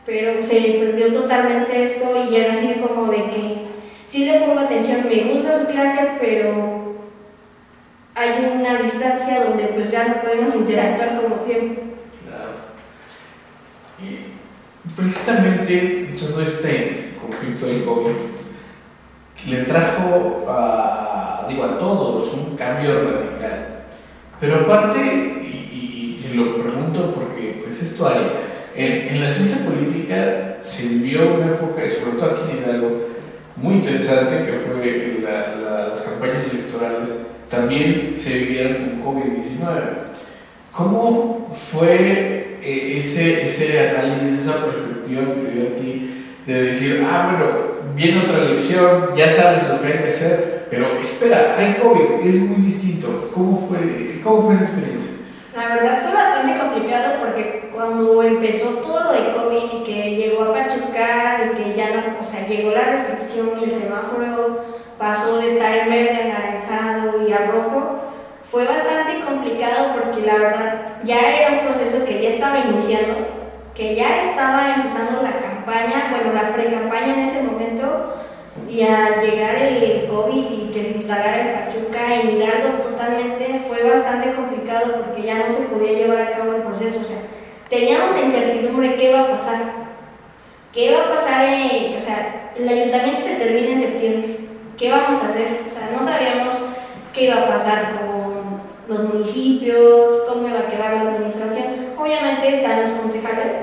pero 0.04 0.42
se 0.42 0.54
perdió 0.56 1.12
totalmente 1.12 1.84
esto 1.84 2.26
y 2.28 2.36
era 2.36 2.54
así 2.54 2.74
como 2.80 3.10
de 3.10 3.24
que 3.24 3.62
sí 4.06 4.24
le 4.24 4.40
pongo 4.40 4.60
atención, 4.60 5.06
me 5.08 5.32
gusta 5.32 5.60
su 5.60 5.66
clase, 5.66 6.12
pero 6.20 6.94
hay 8.14 8.52
una 8.54 8.82
distancia 8.82 9.44
donde 9.44 9.64
pues 9.64 9.90
ya 9.90 10.06
no 10.08 10.20
podemos 10.22 10.54
interactuar 10.54 11.20
como 11.22 11.38
siempre. 11.42 11.84
Claro. 12.26 12.52
Y 14.02 14.90
precisamente 14.96 16.12
todo 16.18 16.42
este 16.42 17.14
conflicto 17.20 17.66
del 17.66 17.84
COVID 17.84 18.12
le 19.46 19.56
trajo 19.62 20.44
a, 20.48 21.46
digo, 21.48 21.64
a 21.64 21.78
todos 21.78 22.32
un 22.34 22.56
cambio 22.56 22.94
radical. 22.94 23.68
Pero 24.40 24.56
aparte, 24.56 24.98
y, 25.00 26.18
y, 26.22 26.26
y 26.26 26.34
lo 26.34 26.56
pregunto 26.56 27.12
porque 27.14 27.62
pues 27.64 27.80
es 27.80 27.96
tu 27.96 28.04
en, 28.76 29.20
la 29.20 29.28
ciencia 29.28 29.64
política 29.64 30.58
se 30.62 30.88
vivió 30.88 31.34
una 31.34 31.46
época, 31.46 31.82
sobre 31.82 32.18
todo 32.18 32.30
aquí 32.30 32.50
en 32.50 32.58
Hidalgo, 32.58 33.08
muy 33.56 33.74
interesante, 33.74 34.46
que 34.46 34.58
fue 34.58 35.22
las 35.22 36.00
campañas 36.00 36.44
electorales, 36.50 37.08
también 37.48 38.16
se 38.18 38.38
vivieron 38.38 39.00
con 39.02 39.16
COVID-19. 39.16 40.02
¿Cómo 40.72 41.54
fue 41.70 42.58
eh, 42.62 42.96
ese, 42.96 43.42
ese 43.42 43.90
análisis, 43.90 44.40
esa 44.40 44.64
perspectiva 44.64 45.22
que 45.34 45.40
te 45.40 45.52
dio 45.52 45.68
a 45.68 45.76
ti 45.76 46.24
de 46.46 46.62
decir, 46.64 47.04
ah, 47.06 47.30
bueno, 47.30 47.94
viene 47.94 48.22
otra 48.22 48.38
elección, 48.38 49.14
ya 49.16 49.28
sabes 49.28 49.68
lo 49.68 49.80
que 49.80 49.86
hay 49.86 49.98
que 49.98 50.08
hacer, 50.08 50.66
pero 50.70 50.98
espera, 50.98 51.56
hay 51.58 51.74
COVID, 51.74 52.26
es 52.26 52.34
muy 52.36 52.66
distinto. 52.66 53.30
¿Cómo 53.34 53.68
fue, 53.68 54.20
cómo 54.24 54.46
fue 54.46 54.54
esa 54.54 54.64
experiencia? 54.64 55.10
La 55.54 55.74
verdad 55.74 56.11
cuando 58.02 58.22
empezó 58.22 58.68
todo 58.78 59.04
lo 59.04 59.12
de 59.12 59.30
COVID 59.30 59.80
y 59.80 59.82
que 59.84 60.16
llegó 60.16 60.42
a 60.42 60.54
Pachuca 60.54 61.40
y 61.44 61.56
que 61.56 61.74
ya 61.74 61.90
no, 61.90 62.02
o 62.20 62.24
sea, 62.24 62.46
llegó 62.46 62.72
la 62.72 62.84
restricción 62.84 63.50
y 63.60 63.64
el 63.64 63.70
semáforo 63.70 64.64
pasó 64.98 65.38
de 65.38 65.52
estar 65.52 65.72
en 65.72 65.90
verde, 65.90 66.32
anaranjado 66.32 67.28
y 67.28 67.32
a 67.32 67.46
rojo, 67.46 68.00
fue 68.50 68.64
bastante 68.64 69.24
complicado 69.24 69.94
porque 69.94 70.26
la 70.26 70.34
verdad 70.34 70.86
ya 71.04 71.20
era 71.20 71.52
un 71.52 71.58
proceso 71.60 72.04
que 72.04 72.22
ya 72.22 72.28
estaba 72.28 72.58
iniciando, 72.58 73.14
que 73.74 73.94
ya 73.94 74.20
estaba 74.20 74.74
empezando 74.74 75.22
la 75.22 75.38
campaña, 75.38 76.08
bueno, 76.10 76.32
la 76.34 76.52
pre-campaña 76.52 77.14
en 77.14 77.20
ese 77.20 77.42
momento, 77.42 78.16
y 78.68 78.82
al 78.82 79.20
llegar 79.22 79.54
el 79.56 80.08
COVID 80.08 80.50
y 80.50 80.70
que 80.72 80.82
se 80.82 80.90
instalara 80.90 81.40
en 81.40 81.66
Pachuca, 81.66 82.14
en 82.14 82.36
Hidalgo, 82.36 82.78
totalmente 82.82 83.60
fue 83.68 83.88
bastante 83.88 84.32
complicado 84.32 85.02
porque 85.04 85.22
ya 85.22 85.36
no 85.36 85.48
se 85.48 85.62
podía 85.62 85.92
llevar 85.92 86.22
a 86.22 86.30
cabo 86.30 86.54
el 86.54 86.62
proceso. 86.62 87.00
O 87.00 87.04
sea, 87.04 87.18
teníamos 87.72 88.14
la 88.14 88.20
incertidumbre 88.20 88.96
qué 88.96 89.08
iba 89.08 89.22
a 89.22 89.30
pasar. 89.30 89.62
¿Qué 90.74 90.90
iba 90.90 91.04
a 91.04 91.14
pasar? 91.14 91.46
o 91.96 92.00
sea, 92.00 92.52
el 92.54 92.68
ayuntamiento 92.68 93.22
se 93.22 93.36
termina 93.36 93.68
en 93.68 93.80
septiembre. 93.80 94.36
¿Qué 94.76 94.90
vamos 94.90 95.18
a 95.22 95.28
hacer? 95.30 95.62
O 95.66 95.70
sea, 95.70 95.88
no 95.90 96.02
sabíamos 96.02 96.54
qué 97.14 97.24
iba 97.24 97.36
a 97.36 97.48
pasar 97.48 97.92
con 97.96 98.60
los 98.88 99.14
municipios, 99.14 100.18
cómo 100.28 100.48
iba 100.48 100.60
a 100.60 100.68
quedar 100.68 100.92
la 100.92 101.00
administración. 101.12 101.64
Obviamente 101.98 102.48
están 102.48 102.82
los 102.82 102.90
concejales, 102.92 103.54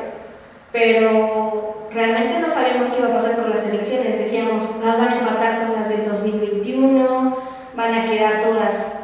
pero 0.71 1.87
realmente 1.93 2.39
no 2.39 2.49
sabíamos 2.49 2.87
qué 2.87 2.99
iba 2.99 3.09
a 3.09 3.13
pasar 3.13 3.35
con 3.35 3.51
las 3.51 3.63
elecciones. 3.63 4.17
Decíamos, 4.17 4.63
las 4.83 4.97
van 4.97 5.09
a 5.09 5.19
empatar 5.19 5.67
con 5.67 5.75
las 5.75 5.87
del 5.87 6.09
2021, 6.09 7.37
van 7.75 7.93
a 7.93 8.05
quedar 8.09 8.41
todas 8.41 8.98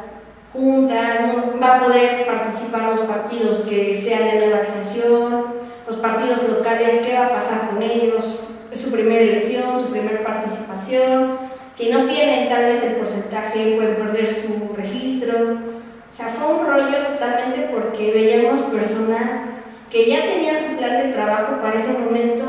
juntas, 0.56 1.20
no, 1.20 1.60
va 1.60 1.76
a 1.76 1.84
poder 1.84 2.26
participar 2.26 2.82
los 2.90 3.00
partidos 3.00 3.60
que 3.60 3.92
sean 3.94 4.24
de 4.24 4.46
nueva 4.46 4.60
creación, 4.60 5.46
los 5.86 5.96
partidos 5.96 6.42
locales, 6.48 7.04
qué 7.04 7.14
va 7.14 7.26
a 7.26 7.34
pasar 7.34 7.70
con 7.70 7.82
ellos, 7.82 8.40
es 8.72 8.80
su 8.80 8.90
primera 8.90 9.20
elección, 9.20 9.78
su 9.78 9.86
primera 9.86 10.24
participación. 10.24 11.38
Si 11.72 11.90
no 11.90 12.06
tienen 12.06 12.48
tal 12.48 12.64
vez 12.64 12.82
el 12.82 12.96
porcentaje, 12.96 13.76
pueden 13.76 13.96
perder 13.96 14.32
su 14.32 14.74
registro. 14.74 15.34
O 15.34 16.16
sea, 16.16 16.28
fue 16.28 16.54
un 16.54 16.66
rollo 16.66 17.04
totalmente 17.04 17.68
porque 17.70 18.12
veíamos 18.12 18.62
personas 18.62 19.42
que 19.90 20.06
ya 20.06 20.22
tenían 20.22 20.56
su 20.58 20.76
plan 20.76 21.02
de 21.02 21.12
trabajo 21.12 21.60
para 21.60 21.78
ese 21.78 21.92
momento, 21.92 22.44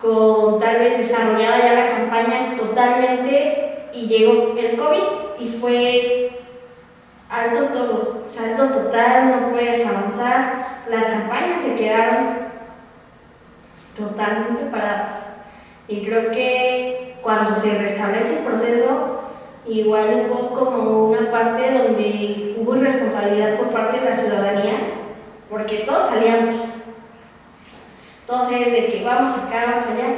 con 0.00 0.58
tal 0.58 0.78
vez 0.78 0.98
desarrollada 0.98 1.58
ya 1.58 1.72
la 1.74 1.88
campaña 1.88 2.56
totalmente 2.56 3.88
y 3.94 4.06
llegó 4.06 4.54
el 4.58 4.76
COVID 4.76 5.02
y 5.38 5.48
fue 5.48 6.41
alto 7.32 7.64
todo, 7.72 8.24
salto 8.28 8.66
total, 8.66 9.30
no 9.30 9.48
puedes 9.48 9.86
avanzar, 9.86 10.82
las 10.86 11.06
campañas 11.06 11.62
se 11.62 11.74
quedaron 11.74 12.52
totalmente 13.96 14.64
paradas. 14.70 15.12
Y 15.88 16.04
creo 16.04 16.30
que 16.30 17.16
cuando 17.22 17.54
se 17.54 17.78
restablece 17.78 18.38
el 18.38 18.44
proceso, 18.44 19.22
igual 19.66 20.26
hubo 20.28 20.50
como 20.50 21.06
una 21.06 21.30
parte 21.30 21.70
donde 21.70 22.54
hubo 22.58 22.76
irresponsabilidad 22.76 23.56
por 23.56 23.68
parte 23.68 23.98
de 23.98 24.10
la 24.10 24.16
ciudadanía 24.16 24.72
porque 25.48 25.78
todos 25.86 26.08
salíamos. 26.08 26.54
Entonces, 28.22 28.72
de 28.72 28.86
que 28.86 29.04
vamos 29.04 29.30
acá, 29.30 29.64
vamos 29.66 29.84
allá. 29.84 30.14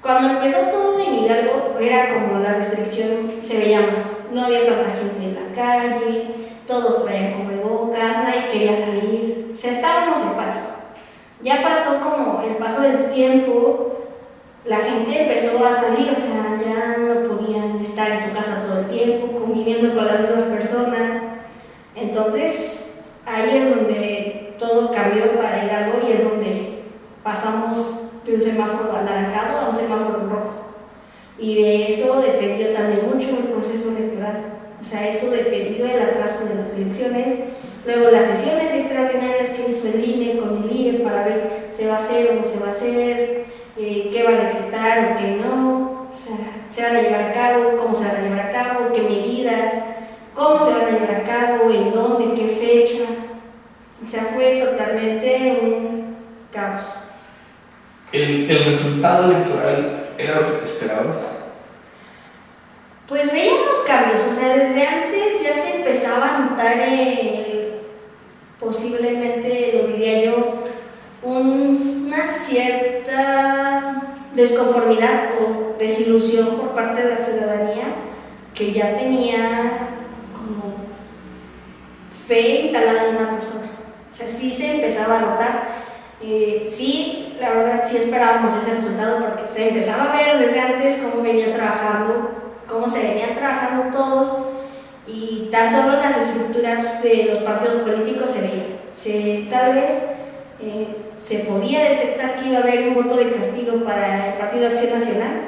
Cuando 0.00 0.30
empezó 0.30 0.58
todo 0.70 0.98
en 1.00 1.14
Hidalgo, 1.14 1.76
era 1.80 2.12
como 2.12 2.40
la 2.40 2.54
restricción 2.54 3.30
se 3.42 3.56
veía 3.58 3.80
más. 3.80 4.11
No 4.32 4.46
había 4.46 4.64
tanta 4.64 4.90
gente 4.90 5.24
en 5.24 5.34
la 5.34 5.54
calle, 5.54 6.24
todos 6.66 7.04
traían 7.04 7.34
cubrebocas, 7.34 8.24
nadie 8.24 8.48
quería 8.50 8.74
salir. 8.74 9.50
O 9.52 9.56
sea, 9.56 9.72
estábamos 9.72 10.18
en 10.20 10.30
pánico. 10.30 10.68
Ya 11.42 11.62
pasó 11.62 12.00
como 12.00 12.42
el 12.42 12.56
paso 12.56 12.80
del 12.80 13.10
tiempo, 13.10 13.92
la 14.64 14.78
gente 14.78 15.22
empezó 15.22 15.66
a 15.66 15.74
salir, 15.74 16.10
o 16.10 16.14
sea, 16.14 16.56
ya 16.64 16.96
no 16.96 17.28
podían 17.28 17.78
estar 17.82 18.12
en 18.12 18.20
su 18.20 18.32
casa 18.32 18.62
todo 18.62 18.78
el 18.78 18.86
tiempo, 18.86 19.38
conviviendo 19.38 19.94
con 19.94 20.06
las 20.06 20.20
mismas 20.20 20.44
personas. 20.44 21.22
Entonces, 21.94 22.86
ahí 23.26 23.58
es 23.58 23.76
donde 23.76 24.54
todo 24.58 24.92
cambió 24.92 25.32
para 25.32 25.62
Hidalgo 25.62 26.08
y 26.08 26.12
es 26.12 26.24
donde 26.24 26.82
pasamos 27.22 27.96
de 28.24 28.34
un 28.34 28.40
semáforo 28.40 28.96
anaranjado 28.96 29.58
a 29.58 29.68
un 29.68 29.74
semáforo 29.74 30.26
rojo. 30.26 30.52
Y 31.38 31.56
de 31.56 31.92
eso 31.92 32.22
dependió 32.22 32.72
también 32.72 33.10
mucho. 33.12 33.28
O 34.82 34.84
sea, 34.84 35.08
eso 35.08 35.30
dependió 35.30 35.86
del 35.86 36.02
atraso 36.02 36.44
de 36.44 36.56
las 36.56 36.70
elecciones, 36.70 37.38
luego 37.86 38.10
las 38.10 38.24
sesiones 38.24 38.72
extraordinarias 38.72 39.50
que 39.50 39.70
hizo 39.70 39.86
el 39.86 40.04
INE 40.04 40.38
con 40.38 40.64
el 40.64 40.76
IE 40.76 40.92
para 41.04 41.24
ver 41.24 41.68
si 41.70 41.82
se 41.82 41.88
va 41.88 41.94
a 41.94 41.98
hacer 41.98 42.30
o 42.30 42.34
no 42.34 42.44
se 42.44 42.58
va 42.58 42.66
a 42.66 42.70
hacer, 42.70 43.44
eh, 43.78 44.10
qué 44.12 44.22
va 44.24 44.30
a 44.30 44.44
decretar 44.44 45.12
o 45.12 45.16
qué 45.16 45.36
no, 45.40 46.08
o 46.12 46.16
sea, 46.16 46.36
se 46.68 46.82
van 46.82 46.96
a 46.96 47.02
llevar 47.02 47.20
a 47.22 47.32
cabo, 47.32 47.76
cómo 47.76 47.94
se 47.94 48.04
van 48.04 48.16
a 48.16 48.20
llevar 48.20 48.40
a 48.40 48.50
cabo, 48.50 48.92
qué 48.92 49.02
medidas, 49.02 49.72
cómo 50.34 50.64
se 50.64 50.72
van 50.72 50.82
a 50.82 50.90
llevar 50.90 51.14
a 51.14 51.24
cabo, 51.24 51.70
en 51.70 51.92
dónde, 51.92 52.40
qué 52.40 52.48
fecha. 52.48 53.04
O 54.04 54.10
sea, 54.10 54.24
fue 54.24 54.60
totalmente 54.60 55.58
un 55.62 56.16
caos. 56.52 56.88
¿El, 58.10 58.50
el 58.50 58.64
resultado 58.64 59.30
electoral 59.30 60.06
era 60.18 60.40
lo 60.40 60.46
que 60.46 60.58
te 60.58 60.64
esperabas? 60.64 61.16
Pues 63.08 63.30
veíamos 63.32 63.71
cambios, 63.92 64.20
o 64.30 64.34
sea, 64.34 64.56
desde 64.56 64.86
antes 64.86 65.42
ya 65.42 65.52
se 65.52 65.76
empezaba 65.76 66.36
a 66.36 66.38
notar 66.40 66.74
eh, 66.78 67.72
posiblemente, 68.58 69.72
lo 69.80 69.88
diría 69.88 70.24
yo, 70.24 70.54
un- 71.22 72.04
una 72.06 72.22
cierta 72.24 74.02
desconformidad 74.34 75.30
o 75.40 75.76
desilusión 75.78 76.56
por 76.56 76.70
parte 76.72 77.02
de 77.02 77.10
la 77.10 77.18
ciudadanía 77.18 77.84
que 78.54 78.72
ya 78.72 78.96
tenía 78.96 79.88
como 80.32 80.74
fe 82.26 82.62
instalada 82.62 83.08
en 83.08 83.16
una 83.16 83.30
persona. 83.30 83.66
O 84.12 84.16
sea, 84.16 84.28
sí 84.28 84.52
se 84.52 84.74
empezaba 84.76 85.18
a 85.18 85.20
notar. 85.20 85.82
Eh, 86.22 86.64
sí, 86.70 87.34
la 87.40 87.50
verdad, 87.50 87.82
sí 87.88 87.96
esperábamos 87.96 88.52
ese 88.62 88.74
resultado 88.76 89.18
porque 89.20 89.52
se 89.52 89.68
empezaba 89.68 90.12
a 90.12 90.16
ver 90.16 90.38
desde 90.38 90.60
antes 90.60 90.94
cómo 91.02 91.22
venía 91.22 91.52
trabajando, 91.54 92.30
cómo 92.72 92.88
se 92.88 93.02
venían 93.02 93.34
trabajando 93.34 93.96
todos 93.96 94.32
y 95.06 95.48
tan 95.50 95.70
solo 95.70 95.98
las 95.98 96.16
estructuras 96.16 97.02
de 97.02 97.24
los 97.24 97.38
partidos 97.38 97.76
políticos 97.76 98.30
se 98.30 98.40
veían. 98.40 98.72
Se, 98.94 99.46
tal 99.50 99.74
vez 99.74 99.90
eh, 100.60 100.88
se 101.20 101.40
podía 101.40 101.88
detectar 101.90 102.36
que 102.36 102.48
iba 102.48 102.58
a 102.58 102.62
haber 102.62 102.88
un 102.88 102.94
voto 102.94 103.16
de 103.16 103.30
castigo 103.32 103.84
para 103.84 104.28
el 104.28 104.34
Partido 104.34 104.68
Acción 104.68 104.98
Nacional. 104.98 105.40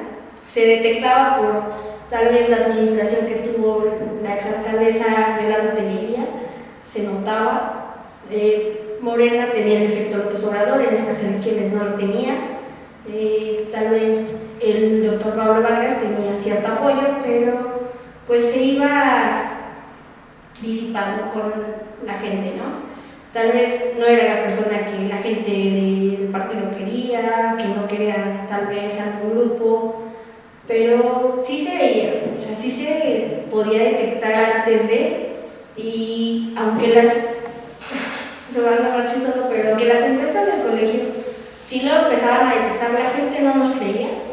Se 0.47 0.65
detectaba 0.65 1.37
por 1.37 1.63
tal 2.09 2.33
vez 2.33 2.49
la 2.49 2.57
administración 2.57 3.25
que 3.25 3.35
tuvo 3.35 3.85
la 4.23 4.35
exalcaldesa 4.35 5.39
Yolanda 5.41 5.73
Tellería, 5.73 6.25
se 6.83 7.03
notaba. 7.03 7.81
Eh, 8.31 8.97
Morena 9.01 9.51
tenía 9.51 9.81
el 9.81 9.91
efecto 9.91 10.17
López 10.17 10.43
Obrador, 10.43 10.81
en 10.81 10.95
estas 10.95 11.19
elecciones 11.19 11.71
no 11.71 11.83
lo 11.83 11.95
tenía. 11.95 12.35
Eh, 13.07 13.67
tal 13.71 13.89
vez 13.89 14.21
el 14.61 15.05
doctor 15.05 15.35
Pablo 15.35 15.61
Vargas 15.61 15.99
tenía 15.99 16.37
cierto 16.37 16.67
apoyo, 16.67 17.17
pero 17.23 17.89
pues 18.27 18.45
se 18.45 18.61
iba 18.61 19.51
disipando 20.61 21.29
con 21.29 21.53
la 22.05 22.13
gente, 22.13 22.53
¿no? 22.57 22.95
Tal 23.33 23.51
vez 23.51 23.93
no 23.99 24.05
era 24.05 24.35
la 24.35 24.43
persona 24.43 24.85
que 24.85 25.09
la 25.09 25.17
gente 25.17 25.51
del 25.51 26.29
partido 26.31 26.71
quería, 26.71 27.55
que 27.57 27.65
no 27.65 27.87
quería 27.87 28.45
tal 28.47 28.67
vez 28.67 28.97
algún 28.99 29.31
grupo, 29.31 30.03
pero 30.67 31.43
sí 31.45 31.57
se 31.57 31.77
veía, 31.77 32.23
o 32.33 32.39
sea, 32.39 32.55
sí 32.55 32.71
se 32.71 33.43
podía 33.51 33.79
detectar 33.79 34.33
antes 34.33 34.87
de, 34.87 35.35
y 35.75 36.53
aunque 36.57 36.87
las, 36.87 37.07
se 38.51 38.61
va 38.61 38.71
a 38.71 39.05
chistoso, 39.05 39.47
pero 39.49 39.69
aunque 39.69 39.85
las 39.85 40.01
encuestas 40.01 40.47
del 40.47 40.61
colegio 40.61 41.01
sí 41.61 41.81
lo 41.81 42.07
empezaban 42.07 42.47
a 42.47 42.55
detectar, 42.55 42.91
la 42.91 43.09
gente 43.09 43.41
no 43.41 43.55
nos 43.55 43.75
creía. 43.75 44.24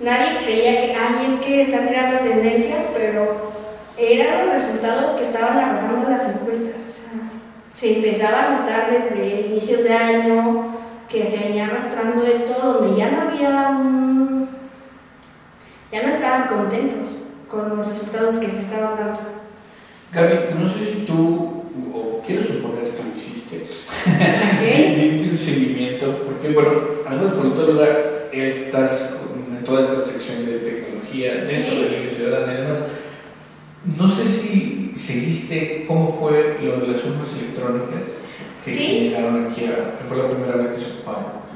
Nadie 0.00 0.44
creía 0.44 0.80
que, 0.80 0.94
ay, 0.94 1.26
es 1.26 1.44
que 1.44 1.60
están 1.62 1.88
creando 1.88 2.18
tendencias, 2.18 2.82
pero 2.94 3.52
eran 3.96 4.46
los 4.46 4.62
resultados 4.62 5.10
que 5.10 5.22
estaban 5.22 5.58
arrojando 5.58 6.10
las 6.10 6.26
encuestas. 6.26 6.74
O 6.86 6.90
sea, 6.90 7.30
se 7.74 7.96
empezaba 7.96 8.44
a 8.44 8.58
notar 8.58 8.90
desde 8.90 9.46
inicios 9.46 9.84
de 9.84 9.94
año 9.94 10.76
que 11.08 11.26
se 11.26 11.38
venía 11.38 11.66
arrastrando 11.66 12.26
esto, 12.26 12.60
donde 12.60 12.98
ya 12.98 13.10
no 13.10 13.22
había 13.22 13.68
un... 13.70 14.48
ya 15.90 16.02
no 16.02 16.08
estaban 16.08 16.46
contentos 16.46 17.16
con 17.48 17.76
los 17.76 17.86
resultados 17.86 18.36
que 18.36 18.50
se 18.50 18.60
estaban 18.60 18.96
dando. 18.98 19.20
Gaby, 20.12 20.54
no 20.58 20.68
sé 20.68 20.84
si 20.84 21.06
tú, 21.06 21.62
o 21.94 22.20
quiero 22.24 22.42
suponer 22.42 22.90
que 22.90 23.02
lo 23.02 23.16
hiciste, 23.16 23.62
¿Ok? 23.62 24.96
diste 24.96 25.30
un 25.30 25.36
seguimiento, 25.36 26.22
porque 26.26 26.50
bueno, 26.50 26.70
al 27.08 27.32
politóloga 27.32 27.86
estás 28.32 29.20
en 29.34 29.35
toda 29.66 29.80
esta 29.82 30.00
sección 30.12 30.46
de 30.46 30.58
tecnología 30.58 31.34
dentro 31.34 31.74
Sí. 31.74 31.82
de 31.82 31.90
la 31.90 31.96
Universidad 31.96 32.52
y 32.52 32.56
demás. 32.56 32.76
No 33.98 34.08
sé 34.08 34.26
si 34.26 34.92
seguiste 34.96 35.84
cómo 35.86 36.12
fue 36.18 36.58
lo 36.62 36.80
de 36.80 36.88
las 36.88 37.04
urnas 37.04 37.28
electrónicas 37.38 38.02
que 38.64 38.70
Sí. 38.72 38.98
llegaron 39.10 39.46
aquí, 39.50 39.64
a, 39.66 39.98
que 39.98 40.04
fue 40.08 40.16
la 40.18 40.28
primera 40.28 40.56
vez 40.56 40.68
que 40.68 40.84
se 40.84 40.90
ocuparon. 40.92 41.46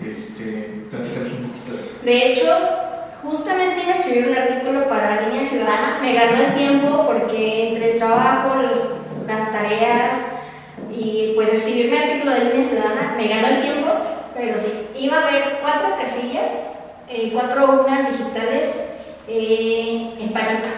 Este, 0.00 0.82
platícanos 0.90 1.32
un 1.32 1.48
poquito 1.50 1.72
de 1.72 1.80
eso. 1.80 1.90
De 2.04 2.32
hecho, 2.32 2.56
justamente 3.22 3.82
iba 3.82 3.92
a 3.92 3.96
escribir 3.96 4.28
un 4.28 4.36
artículo 4.36 4.88
para 4.88 5.28
Línea 5.28 5.44
Ciudadana. 5.44 5.98
Me 6.00 6.14
ganó 6.14 6.42
el 6.42 6.52
tiempo 6.54 7.04
porque 7.06 7.68
entre 7.68 7.92
el 7.92 7.98
trabajo, 7.98 8.62
los- 8.62 8.82
las 9.26 9.52
tareas 9.52 10.16
y 10.90 11.32
pues 11.34 11.52
escribir 11.52 11.90
mi 11.90 11.96
artículo 11.98 12.32
de 12.32 12.44
Línea 12.46 12.64
Ciudadana 12.68 13.14
me 13.16 13.28
ganó 13.28 13.46
el 13.48 13.60
tiempo, 13.62 13.88
pero 14.34 14.56
sí, 14.58 14.68
iba 14.98 15.18
a 15.18 15.28
haber 15.28 15.58
cuatro 15.60 15.88
casillas, 16.00 16.50
eh, 17.10 17.30
cuatro 17.32 17.82
urnas 17.82 18.06
digitales 18.06 18.84
eh, 19.26 20.14
en 20.18 20.32
Pachuca. 20.32 20.70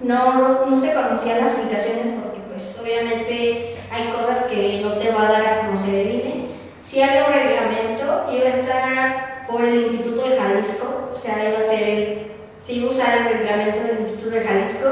No, 0.00 0.66
no 0.66 0.80
se 0.80 0.92
conocían 0.92 1.44
las 1.44 1.54
ubicaciones 1.54 2.08
porque 2.22 2.40
pues 2.48 2.78
obviamente 2.80 3.74
hay 3.90 4.08
cosas 4.08 4.42
que 4.42 4.80
no 4.82 4.94
te 4.94 5.10
va 5.10 5.28
a 5.28 5.32
dar 5.32 5.46
a 5.46 5.60
conocer 5.60 5.94
el 5.94 6.14
INE. 6.14 6.46
Sí 6.82 7.02
había 7.02 7.26
un 7.26 7.32
reglamento, 7.32 8.24
iba 8.32 8.46
a 8.46 8.48
estar 8.48 9.46
por 9.48 9.64
el 9.64 9.82
Instituto 9.82 10.28
de 10.28 10.38
Jalisco, 10.38 11.10
o 11.12 11.16
sea, 11.16 11.48
iba 11.48 11.58
a 11.58 11.68
ser 11.68 11.82
el, 11.82 12.18
se 12.64 12.72
iba 12.74 12.88
a 12.88 12.92
usar 12.92 13.18
el 13.18 13.38
reglamento 13.38 13.80
del 13.80 14.00
Instituto 14.00 14.30
de 14.30 14.40
Jalisco. 14.40 14.88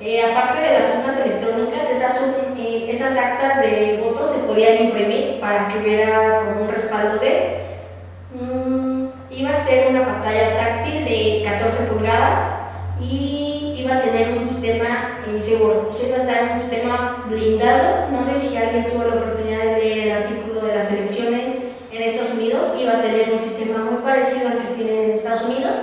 Eh, 0.00 0.22
aparte 0.22 0.60
de 0.60 0.78
las 0.78 0.90
urnas 0.90 1.16
electrónicas, 1.24 1.90
esas, 1.90 2.20
eh, 2.58 2.86
esas 2.90 3.16
actas 3.16 3.60
de 3.60 4.00
votos 4.02 4.30
se 4.30 4.38
podían 4.40 4.84
imprimir 4.84 5.40
para 5.40 5.68
que 5.68 5.78
hubiera 5.78 6.38
como 6.38 6.62
un 6.62 6.68
respaldo 6.68 7.18
de... 7.18 7.65
Iba 9.46 9.54
a 9.56 9.64
ser 9.64 9.86
una 9.90 10.04
pantalla 10.04 10.56
táctil 10.56 11.04
de 11.04 11.42
14 11.44 11.84
pulgadas 11.84 12.40
y 13.00 13.74
iba 13.76 13.94
a 13.94 14.00
tener 14.00 14.36
un 14.36 14.42
sistema 14.42 15.20
eh, 15.24 15.40
seguro. 15.40 15.88
Iba 16.04 16.16
a 16.16 16.20
estar 16.22 16.42
en 16.42 16.50
un 16.50 16.58
sistema 16.58 17.24
blindado. 17.28 18.08
No 18.10 18.24
sé 18.24 18.34
si 18.34 18.56
alguien 18.56 18.86
tuvo 18.86 19.04
la 19.04 19.14
oportunidad 19.14 19.62
de 19.62 19.78
leer 19.78 19.98
el 19.98 20.12
artículo 20.16 20.62
de 20.62 20.74
las 20.74 20.90
elecciones 20.90 21.50
en 21.92 22.02
Estados 22.02 22.32
Unidos. 22.32 22.72
Iba 22.76 22.94
a 22.94 23.00
tener 23.00 23.32
un 23.32 23.38
sistema 23.38 23.84
muy 23.88 24.02
parecido 24.02 24.48
al 24.48 24.58
que 24.58 24.74
tienen 24.74 25.04
en 25.04 25.10
Estados 25.12 25.42
Unidos. 25.42 25.74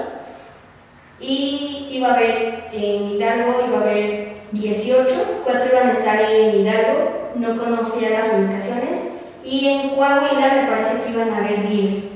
Y 1.22 1.88
iba 1.90 2.10
a 2.10 2.16
haber 2.16 2.66
en 2.74 3.12
Hidalgo, 3.12 3.64
iba 3.66 3.78
a 3.78 3.82
haber 3.82 4.34
18, 4.52 5.42
cuatro 5.46 5.70
iban 5.72 5.88
a 5.88 5.94
estar 5.94 6.20
en 6.20 6.54
Hidalgo, 6.54 7.32
no 7.36 7.58
conocía 7.58 8.10
las 8.10 8.26
ubicaciones. 8.26 8.98
Y 9.42 9.70
en 9.70 9.90
Coahuila 9.92 10.54
me 10.54 10.68
parece 10.68 11.00
que 11.00 11.14
iban 11.14 11.30
a 11.30 11.38
haber 11.38 11.66
10. 11.66 12.13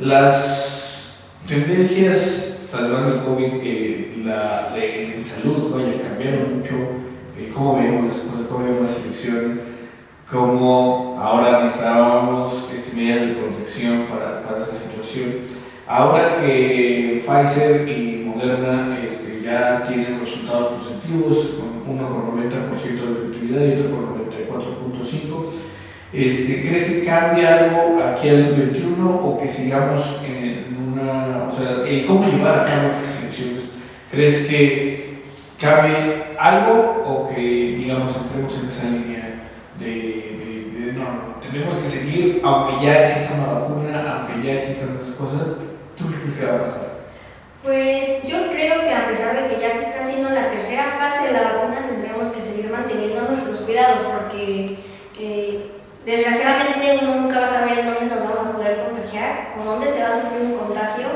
Las 0.00 1.18
tendencias, 1.46 2.56
además 2.72 3.04
del 3.04 3.20
COVID, 3.20 3.52
eh, 3.62 4.14
la, 4.24 4.74
en 4.74 5.22
salud, 5.22 5.74
vaya, 5.74 6.02
cambiaron 6.02 6.56
mucho 6.56 6.74
el 7.38 7.52
cómo 7.52 7.76
vemos 7.76 8.04
las 8.04 8.16
cosas, 8.22 8.46
cómo 8.48 8.64
vemos 8.64 8.82
las 8.82 8.96
elecciones, 9.04 9.58
cómo 10.30 11.18
ahora 11.20 11.60
necesitábamos 11.60 12.64
este, 12.74 12.96
medidas 12.96 13.20
de 13.20 13.34
protección 13.34 14.06
para, 14.06 14.42
para 14.42 14.56
esa 14.56 14.72
situación. 14.72 15.34
Ahora 15.86 16.40
que 16.40 17.22
Pfizer 17.22 17.86
y 17.86 18.24
Moderna 18.24 18.98
este, 19.04 19.42
ya 19.44 19.84
tienen 19.86 20.18
resultados 20.18 20.78
positivos, 20.78 21.50
con 21.58 21.94
uno 21.94 22.08
con 22.08 22.40
90% 22.40 22.80
de 22.80 23.12
efectividad 23.12 23.66
y 23.66 23.72
otro 23.72 23.96
con 23.96 24.14
4.5. 24.14 24.19
Este, 26.12 26.62
¿Crees 26.62 26.84
que 26.84 27.04
cambie 27.04 27.46
algo 27.46 28.02
aquí 28.02 28.28
al 28.28 28.52
21 28.52 29.08
o 29.08 29.38
que 29.38 29.46
sigamos 29.46 30.18
en 30.26 30.66
una, 30.76 31.44
o 31.46 31.52
sea, 31.52 31.86
el 31.86 32.04
cómo 32.04 32.26
llevar 32.26 32.60
a 32.60 32.64
cabo 32.64 32.88
estas 32.92 33.20
elecciones? 33.20 33.64
¿Crees 34.10 34.48
que 34.48 35.20
cambie 35.60 36.34
algo 36.36 37.02
o 37.06 37.28
que, 37.28 37.40
digamos, 37.40 38.10
entremos 38.16 38.58
en 38.58 38.66
esa 38.66 38.84
línea 38.90 39.50
de, 39.78 39.86
de, 39.86 40.92
no, 40.94 41.36
tenemos 41.40 41.74
que 41.74 41.88
seguir, 41.88 42.40
aunque 42.42 42.84
ya 42.84 43.04
exista 43.04 43.34
una 43.34 43.60
vacuna, 43.60 44.26
aunque 44.26 44.46
ya 44.46 44.54
existan 44.54 44.98
esas 45.00 45.14
cosas, 45.14 45.42
¿tú 45.96 46.06
crees 46.06 46.34
que 46.34 46.44
va 46.44 46.54
a 46.56 46.64
pasar? 46.64 46.90
Pues 47.62 48.22
yo 48.26 48.50
creo 48.50 48.82
que 48.82 48.92
a 48.92 49.06
pesar 49.06 49.36
de 49.36 49.54
que 49.54 49.60
ya 49.60 49.70
se 49.70 49.80
está 49.80 50.00
haciendo 50.00 50.30
la 50.30 50.48
tercera 50.48 50.84
fase 50.98 51.28
de 51.28 51.34
la 51.34 51.52
vacuna, 51.52 51.86
tendremos 51.86 52.26
que 52.28 52.40
seguir 52.40 52.68
manteniendo 52.70 53.22
nuestros 53.28 53.60
cuidados 53.60 54.00
porque 54.00 54.64
eh, 54.64 54.76
desgraciadamente 56.04 56.98
uno 57.02 57.14
nunca 57.16 57.40
va 57.40 57.44
a 57.44 57.48
saber 57.48 57.84
dónde 57.84 58.14
nos 58.14 58.24
vamos 58.24 58.40
a 58.40 58.52
poder 58.52 58.82
contagiar 58.84 59.54
o 59.58 59.64
dónde 59.64 59.88
se 59.88 60.02
va 60.02 60.08
a 60.08 60.20
sufrir 60.20 60.42
un 60.42 60.58
contagio. 60.58 61.06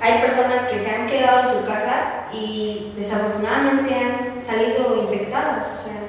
Hay 0.00 0.20
personas 0.20 0.62
que 0.62 0.78
se 0.78 0.90
han 0.90 1.06
quedado 1.06 1.40
en 1.40 1.48
su 1.48 1.66
casa 1.66 2.26
y 2.32 2.92
desafortunadamente 2.96 3.94
han 3.94 4.44
salido 4.44 5.02
infectadas. 5.02 5.66
O 5.66 5.84
sea, 5.84 6.00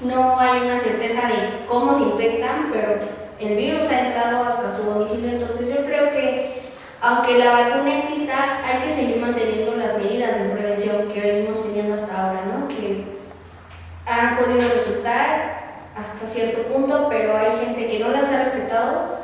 no 0.00 0.38
hay 0.38 0.62
una 0.62 0.78
certeza 0.78 1.26
de 1.26 1.66
cómo 1.66 1.98
se 1.98 2.04
infectan, 2.04 2.70
pero 2.72 2.98
el 3.40 3.56
virus 3.56 3.88
ha 3.88 4.06
entrado 4.06 4.44
hasta 4.44 4.76
su 4.76 4.84
domicilio. 4.84 5.30
Entonces 5.30 5.68
yo 5.68 5.84
creo 5.84 6.10
que 6.10 6.62
aunque 7.00 7.38
la 7.38 7.50
vacuna 7.50 7.98
exista, 7.98 8.60
hay 8.64 8.82
que 8.82 8.94
seguir 8.94 9.16
manteniendo 9.18 9.76
las 9.76 9.98
medidas 9.98 10.38
de 10.38 10.48
prevención 10.48 11.08
que 11.12 11.20
venimos 11.20 11.60
teniendo 11.60 11.94
hasta 11.94 12.14
ahora, 12.14 12.40
¿no? 12.46 12.66
Que 12.68 13.04
han 14.06 14.38
podido 14.38 14.60
punto, 16.74 17.06
pero 17.08 17.36
hay 17.36 17.52
gente 17.64 17.86
que 17.86 18.00
no 18.00 18.10
las 18.10 18.26
ha 18.26 18.44
respetado 18.44 19.18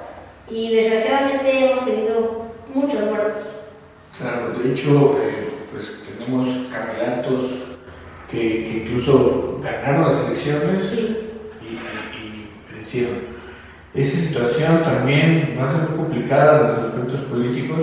y 0.48 0.74
desgraciadamente 0.74 1.66
hemos 1.66 1.84
tenido 1.84 2.46
muchos 2.72 3.02
muertos. 3.06 3.54
Claro, 4.18 4.52
de 4.52 4.72
hecho, 4.72 5.18
eh, 5.20 5.48
pues 5.72 6.00
tenemos 6.06 6.46
candidatos 6.70 7.62
que, 8.30 8.38
que, 8.38 8.84
incluso 8.84 9.60
ganaron 9.62 10.08
las 10.08 10.26
elecciones 10.26 10.92
y, 10.92 11.26
y, 11.66 12.48
vencieron. 12.72 13.30
Esa 13.94 14.16
situación 14.18 14.82
también 14.84 15.56
va 15.58 15.68
a 15.68 15.72
ser 15.72 15.88
muy 15.88 15.98
complicada 15.98 16.60
en 16.60 16.66
los 16.66 16.94
aspectos 16.94 17.20
políticos 17.22 17.80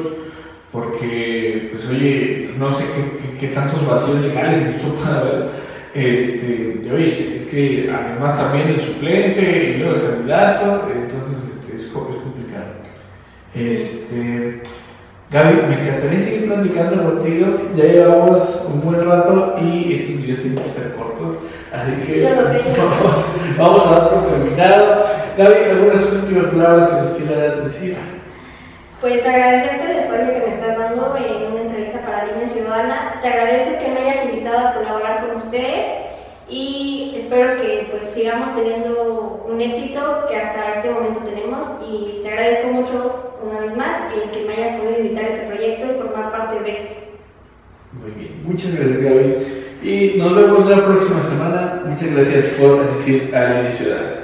porque, 0.72 1.72
pues 1.74 1.86
oye, 1.88 2.52
no 2.58 2.74
sé 2.74 2.86
qué, 2.86 3.38
qué, 3.40 3.48
tantos 3.54 3.86
vacíos 3.86 4.22
legales 4.22 4.76
incluso 4.76 4.96
puede 5.04 5.18
haber. 5.18 5.68
Este, 5.94 6.80
de, 6.84 6.92
oye, 6.94 7.10
es 7.10 7.48
que 7.48 7.92
además 7.92 8.38
también 8.38 8.70
el 8.70 8.80
suplente 8.80 9.42
y 9.42 9.78
luego 9.80 9.96
el 9.96 10.14
candidato, 10.14 10.90
entonces 10.94 11.50
este, 11.56 11.76
es, 11.76 11.82
es 11.84 11.92
complicado. 11.92 12.66
Este, 13.56 14.62
Gaby, 15.30 15.56
me 15.68 15.82
encantaría 15.82 16.20
seguir 16.24 16.48
platicando 16.48 17.04
contigo. 17.04 17.48
Ya 17.76 17.84
llevamos 17.84 18.62
un 18.66 18.82
buen 18.82 19.06
rato 19.06 19.56
y 19.62 19.94
estos 19.94 20.22
videos 20.22 20.42
tienen 20.42 20.64
que 20.64 20.72
ser 20.72 20.96
cortos. 20.96 21.38
Así 21.74 21.92
que 22.08 22.24
vamos, 22.24 23.26
vamos, 23.58 23.88
a 23.88 23.92
dar 23.92 24.10
por 24.10 24.26
terminado. 24.28 25.06
Gaby, 25.38 25.70
¿algunas 25.70 26.04
últimas 26.14 26.46
palabras 26.46 26.88
que 26.88 26.96
nos 26.96 27.10
quieras 27.18 27.64
decir? 27.66 27.98
Pues 29.02 29.26
agradecerte 29.26 29.92
el 29.92 29.98
espacio 29.98 30.34
que 30.34 30.48
me 30.48 30.56
estás 30.56 30.78
dando 30.78 31.16
en 31.18 31.52
una 31.52 31.62
entrevista 31.62 32.00
para 32.02 32.26
Línea 32.26 32.48
Ciudadana. 32.48 33.07
Te 33.22 33.28
agradezco 33.28 33.80
que 33.80 33.92
me 33.92 34.00
hayas 34.02 34.26
invitado 34.26 34.68
a 34.68 34.74
colaborar 34.74 35.28
con 35.28 35.38
ustedes 35.38 35.88
y 36.50 37.16
espero 37.18 37.62
que 37.62 37.88
pues 37.92 38.12
sigamos 38.12 38.56
teniendo 38.56 39.46
un 39.48 39.60
éxito 39.60 40.26
que 40.30 40.36
hasta 40.36 40.76
este 40.76 40.92
momento 40.92 41.20
tenemos 41.22 41.68
y 41.90 42.22
te 42.24 42.30
agradezco 42.30 42.68
mucho 42.70 43.34
una 43.44 43.60
vez 43.60 43.76
más 43.76 44.14
que 44.32 44.46
me 44.46 44.54
hayas 44.54 44.80
podido 44.80 45.00
invitar 45.00 45.26
a 45.26 45.28
este 45.28 45.48
proyecto 45.48 45.86
y 45.86 45.98
formar 45.98 46.32
parte 46.32 46.64
de 46.64 46.88
Muy 47.94 48.12
bien, 48.12 48.44
muchas 48.46 48.76
gracias 48.76 49.02
Gaby 49.02 49.68
y 49.84 50.18
nos 50.18 50.36
vemos 50.36 50.70
la 50.70 50.86
próxima 50.86 51.22
semana. 51.24 51.82
Muchas 51.86 52.12
gracias 52.12 52.46
por 52.60 52.82
asistir 52.82 53.36
a 53.36 53.62
la 53.62 53.72
ciudad. 53.72 54.17